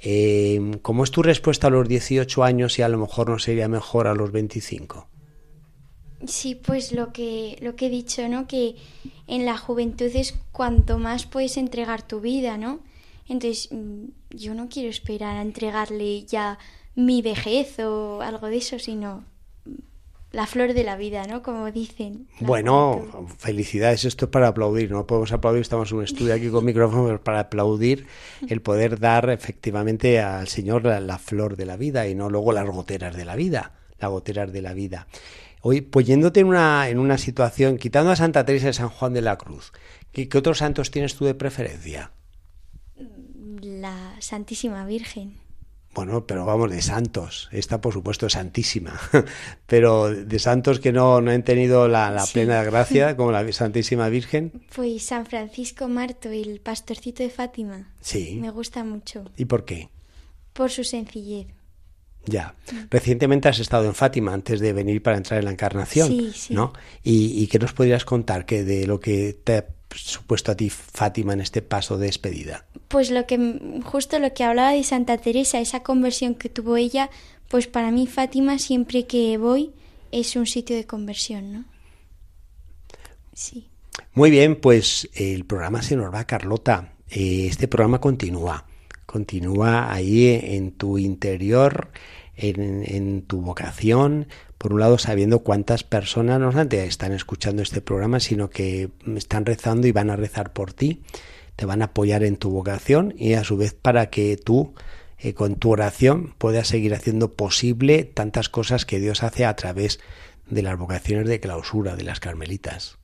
Eh, 0.00 0.78
¿Cómo 0.80 1.04
es 1.04 1.10
tu 1.10 1.22
respuesta 1.22 1.66
a 1.66 1.70
los 1.70 1.88
18 1.88 2.44
años 2.44 2.78
y 2.78 2.82
a 2.82 2.88
lo 2.88 2.98
mejor 2.98 3.28
no 3.28 3.38
sería 3.38 3.68
mejor 3.68 4.06
a 4.06 4.14
los 4.14 4.30
25? 4.30 5.08
Sí, 6.26 6.54
pues 6.54 6.92
lo 6.92 7.12
que, 7.12 7.58
lo 7.60 7.74
que 7.76 7.86
he 7.86 7.90
dicho, 7.90 8.28
¿no? 8.28 8.46
Que 8.46 8.76
en 9.26 9.46
la 9.46 9.58
juventud 9.58 10.10
es 10.14 10.38
cuanto 10.52 10.98
más 10.98 11.26
puedes 11.26 11.56
entregar 11.56 12.06
tu 12.06 12.20
vida, 12.20 12.56
¿no? 12.56 12.80
Entonces, 13.30 13.70
yo 14.30 14.54
no 14.54 14.68
quiero 14.68 14.90
esperar 14.90 15.36
a 15.36 15.42
entregarle 15.42 16.24
ya 16.24 16.58
mi 16.96 17.22
vejez 17.22 17.78
o 17.78 18.22
algo 18.22 18.48
de 18.48 18.56
eso, 18.56 18.80
sino 18.80 19.24
la 20.32 20.48
flor 20.48 20.74
de 20.74 20.82
la 20.82 20.96
vida, 20.96 21.24
¿no? 21.28 21.40
Como 21.40 21.70
dicen. 21.70 22.26
Bueno, 22.40 23.28
felicidades, 23.38 24.04
esto 24.04 24.24
es 24.24 24.30
para 24.32 24.48
aplaudir, 24.48 24.90
no 24.90 25.06
podemos 25.06 25.30
aplaudir, 25.30 25.60
estamos 25.60 25.92
en 25.92 25.98
un 25.98 26.04
estudio 26.04 26.34
aquí 26.34 26.48
con 26.48 26.64
micrófonos 26.64 27.20
para 27.20 27.38
aplaudir 27.38 28.08
el 28.48 28.62
poder 28.62 28.98
dar 28.98 29.30
efectivamente 29.30 30.18
al 30.18 30.48
Señor 30.48 30.84
la, 30.84 30.98
la, 30.98 31.18
flor 31.18 31.56
de 31.56 31.66
la 31.66 31.76
vida 31.76 32.08
y 32.08 32.16
no 32.16 32.30
luego 32.30 32.50
las 32.50 32.68
goteras 32.68 33.16
de 33.16 33.24
la 33.24 33.36
vida, 33.36 33.74
las 34.00 34.10
goteras 34.10 34.52
de 34.52 34.62
la 34.62 34.74
vida. 34.74 35.06
Hoy, 35.62 35.82
pues 35.82 36.04
yéndote 36.04 36.40
en 36.40 36.48
una, 36.48 36.88
en 36.88 36.98
una 36.98 37.16
situación, 37.16 37.78
quitando 37.78 38.10
a 38.10 38.16
Santa 38.16 38.44
Teresa 38.44 38.66
de 38.66 38.72
San 38.72 38.88
Juan 38.88 39.12
de 39.12 39.22
la 39.22 39.38
Cruz, 39.38 39.72
¿qué, 40.10 40.28
qué 40.28 40.38
otros 40.38 40.58
santos 40.58 40.90
tienes 40.90 41.14
tú 41.14 41.26
de 41.26 41.34
preferencia? 41.36 42.10
La 43.62 44.16
Santísima 44.20 44.84
Virgen. 44.86 45.38
Bueno, 45.92 46.24
pero 46.24 46.44
vamos, 46.44 46.70
de 46.70 46.82
santos. 46.82 47.48
Esta, 47.50 47.80
por 47.80 47.92
supuesto, 47.92 48.26
es 48.26 48.34
santísima. 48.34 48.98
pero 49.66 50.08
de 50.08 50.38
santos 50.38 50.78
que 50.78 50.92
no, 50.92 51.20
no 51.20 51.32
han 51.32 51.42
tenido 51.42 51.88
la, 51.88 52.10
la 52.10 52.26
sí. 52.26 52.34
plena 52.34 52.62
gracia, 52.62 53.16
como 53.16 53.32
la 53.32 53.50
Santísima 53.52 54.08
Virgen. 54.08 54.52
Pues 54.74 55.04
San 55.04 55.26
Francisco 55.26 55.88
Marto, 55.88 56.30
el 56.30 56.60
pastorcito 56.60 57.24
de 57.24 57.30
Fátima. 57.30 57.92
Sí. 58.00 58.38
Me 58.40 58.50
gusta 58.50 58.84
mucho. 58.84 59.24
¿Y 59.36 59.46
por 59.46 59.64
qué? 59.64 59.90
Por 60.52 60.70
su 60.70 60.84
sencillez. 60.84 61.48
Ya. 62.26 62.54
Recientemente 62.90 63.48
has 63.48 63.58
estado 63.58 63.86
en 63.86 63.94
Fátima 63.94 64.32
antes 64.32 64.60
de 64.60 64.72
venir 64.72 65.02
para 65.02 65.16
entrar 65.16 65.40
en 65.40 65.46
la 65.46 65.50
Encarnación. 65.50 66.06
Sí, 66.06 66.32
sí. 66.34 66.54
¿no? 66.54 66.72
¿Y, 67.02 67.42
y 67.42 67.46
qué 67.48 67.58
nos 67.58 67.72
podrías 67.72 68.04
contar 68.04 68.46
que 68.46 68.62
de 68.62 68.86
lo 68.86 69.00
que 69.00 69.32
te 69.42 69.64
supuesto 69.98 70.52
a 70.52 70.56
ti 70.56 70.70
Fátima 70.70 71.32
en 71.32 71.40
este 71.40 71.62
paso 71.62 71.98
de 71.98 72.06
despedida? 72.06 72.64
Pues 72.88 73.10
lo 73.10 73.26
que 73.26 73.80
justo 73.84 74.18
lo 74.18 74.32
que 74.32 74.44
hablaba 74.44 74.72
de 74.72 74.84
Santa 74.84 75.18
Teresa, 75.18 75.60
esa 75.60 75.82
conversión 75.82 76.34
que 76.34 76.48
tuvo 76.48 76.76
ella, 76.76 77.10
pues 77.48 77.66
para 77.66 77.90
mí 77.90 78.06
Fátima 78.06 78.58
siempre 78.58 79.06
que 79.06 79.36
voy 79.38 79.72
es 80.12 80.36
un 80.36 80.46
sitio 80.46 80.76
de 80.76 80.86
conversión, 80.86 81.52
¿no? 81.52 81.64
Sí. 83.32 83.68
Muy 84.14 84.30
bien, 84.30 84.56
pues 84.56 85.08
el 85.14 85.44
programa 85.44 85.82
se 85.82 85.96
nos 85.96 86.12
va, 86.12 86.24
Carlota. 86.24 86.92
Este 87.08 87.68
programa 87.68 88.00
continúa, 88.00 88.66
continúa 89.06 89.92
ahí 89.92 90.28
en 90.42 90.72
tu 90.72 90.98
interior, 90.98 91.90
en, 92.36 92.84
en 92.86 93.22
tu 93.22 93.40
vocación, 93.40 94.28
por 94.60 94.74
un 94.74 94.80
lado 94.80 94.98
sabiendo 94.98 95.38
cuántas 95.38 95.84
personas 95.84 96.38
no 96.38 96.50
solamente 96.50 96.84
están 96.84 97.12
escuchando 97.12 97.62
este 97.62 97.80
programa, 97.80 98.20
sino 98.20 98.50
que 98.50 98.90
están 99.16 99.46
rezando 99.46 99.86
y 99.86 99.92
van 99.92 100.10
a 100.10 100.16
rezar 100.16 100.52
por 100.52 100.74
ti, 100.74 101.02
te 101.56 101.64
van 101.64 101.80
a 101.80 101.86
apoyar 101.86 102.24
en 102.24 102.36
tu 102.36 102.50
vocación 102.50 103.14
y 103.16 103.32
a 103.32 103.42
su 103.42 103.56
vez 103.56 103.72
para 103.72 104.10
que 104.10 104.36
tú 104.36 104.74
eh, 105.16 105.32
con 105.32 105.54
tu 105.54 105.70
oración 105.70 106.34
puedas 106.36 106.68
seguir 106.68 106.92
haciendo 106.92 107.32
posible 107.32 108.04
tantas 108.04 108.50
cosas 108.50 108.84
que 108.84 109.00
Dios 109.00 109.22
hace 109.22 109.46
a 109.46 109.56
través 109.56 109.98
de 110.50 110.60
las 110.60 110.76
vocaciones 110.76 111.26
de 111.26 111.40
clausura 111.40 111.96
de 111.96 112.04
las 112.04 112.20
carmelitas. 112.20 112.98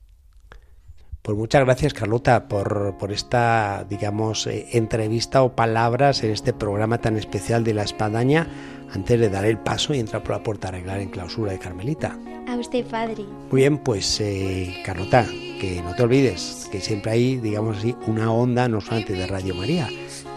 Pues 1.23 1.35
muchas 1.35 1.65
gracias 1.65 1.95
Carlota 1.95 2.47
por, 2.47 2.99
por 2.99 3.11
esta, 3.11 3.83
digamos, 3.89 4.45
eh, 4.45 4.67
entrevista 4.73 5.41
o 5.41 5.55
palabras 5.55 6.23
en 6.23 6.29
este 6.29 6.53
programa 6.53 7.01
tan 7.01 7.17
especial 7.17 7.63
de 7.63 7.73
la 7.73 7.81
espadaña 7.81 8.47
antes 8.93 9.19
de 9.19 9.29
dar 9.29 9.45
el 9.45 9.57
paso 9.57 9.93
y 9.93 9.99
entrar 9.99 10.23
por 10.23 10.31
la 10.31 10.43
puerta 10.43 10.67
a 10.67 10.69
arreglar 10.69 10.99
en 10.99 11.09
clausura 11.09 11.51
de 11.51 11.59
Carmelita. 11.59 12.17
A 12.47 12.55
usted, 12.55 12.85
padre. 12.85 13.25
Muy 13.51 13.61
bien, 13.61 13.77
pues 13.77 14.19
eh, 14.21 14.81
Carlota, 14.85 15.25
que 15.59 15.81
no 15.83 15.93
te 15.95 16.03
olvides 16.03 16.67
que 16.71 16.79
siempre 16.79 17.11
hay, 17.11 17.37
digamos 17.37 17.77
así, 17.77 17.95
una 18.07 18.31
onda 18.31 18.67
no 18.67 18.79
solamente 18.81 19.13
de 19.13 19.27
Radio 19.27 19.55
María, 19.55 19.89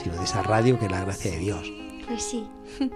sino 0.03 0.17
de 0.17 0.25
esa 0.25 0.43
radio 0.43 0.79
que 0.79 0.87
es 0.87 0.91
la 0.91 1.05
gracia 1.05 1.31
de 1.31 1.39
Dios. 1.39 1.73
Pues 2.07 2.23
sí. 2.23 2.47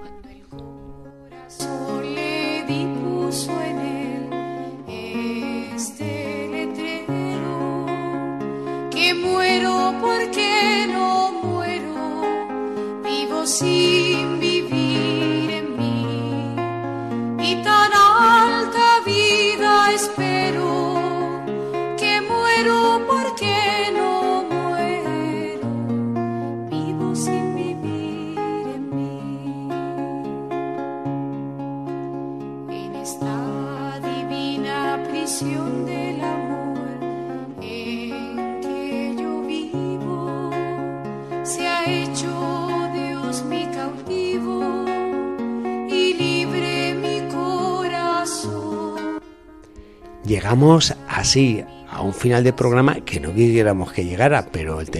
Llegamos 50.24 50.94
así 51.06 51.64
a 51.90 52.00
un 52.00 52.14
final 52.14 52.44
de 52.44 52.54
programa 52.54 53.00
que 53.04 53.20
no 53.20 53.34
quisiéramos 53.34 53.92
que 53.92 54.04
llegara, 54.04 54.46
pero 54.50 54.80
el 54.80 54.90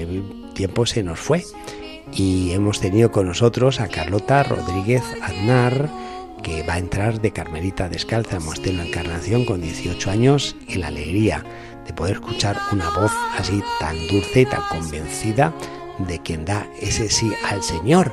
tiempo 0.55 0.85
se 0.85 1.03
nos 1.03 1.19
fue. 1.19 1.45
Y 2.13 2.53
hemos 2.53 2.79
tenido 2.81 3.11
con 3.11 3.27
nosotros 3.27 3.81
a 3.81 3.89
Carlota 3.89 4.43
Rodríguez 4.43 5.03
Aznar, 5.23 5.89
que 6.43 6.63
va 6.63 6.75
a 6.75 6.79
entrar 6.79 7.23
de 7.23 7.33
Carmelita 7.33 7.89
Descalza 7.89 8.37
en 8.37 8.45
Montero 8.45 8.77
la 8.77 8.87
Encarnación 8.87 9.47
con 9.47 9.63
18 9.63 10.11
años 10.11 10.57
y 10.69 10.75
la 10.75 10.89
alegría 10.89 11.43
de 11.87 11.95
poder 11.95 12.17
escuchar 12.17 12.59
una 12.71 12.91
voz 12.91 13.13
así 13.39 13.63
tan 13.81 13.97
dulce 14.09 14.43
y 14.43 14.47
tan 14.47 14.61
convencida 14.69 15.55
de 15.99 16.19
quien 16.21 16.45
da 16.45 16.69
ese 16.81 17.09
sí 17.09 17.33
al 17.49 17.63
Señor 17.63 18.13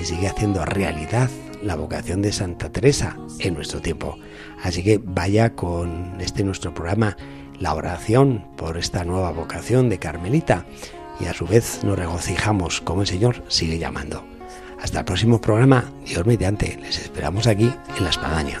y 0.00 0.04
sigue 0.04 0.28
haciendo 0.28 0.64
realidad 0.64 1.28
la 1.62 1.76
vocación 1.76 2.22
de 2.22 2.32
Santa 2.32 2.70
Teresa 2.70 3.16
en 3.38 3.54
nuestro 3.54 3.80
tiempo. 3.80 4.18
Así 4.62 4.82
que 4.82 5.00
vaya 5.02 5.54
con 5.54 6.20
este 6.20 6.44
nuestro 6.44 6.74
programa 6.74 7.16
la 7.58 7.74
oración 7.74 8.44
por 8.56 8.76
esta 8.76 9.04
nueva 9.04 9.30
vocación 9.30 9.88
de 9.88 9.98
Carmelita 9.98 10.66
y 11.20 11.26
a 11.26 11.34
su 11.34 11.46
vez 11.46 11.82
nos 11.84 11.98
regocijamos 11.98 12.80
como 12.80 13.02
el 13.02 13.06
Señor 13.06 13.42
sigue 13.48 13.78
llamando. 13.78 14.24
Hasta 14.80 15.00
el 15.00 15.04
próximo 15.04 15.40
programa, 15.40 15.90
Dios 16.04 16.26
mediante, 16.26 16.78
les 16.82 16.98
esperamos 16.98 17.46
aquí 17.46 17.72
en 17.96 18.04
La 18.04 18.10
Espadaña. 18.10 18.60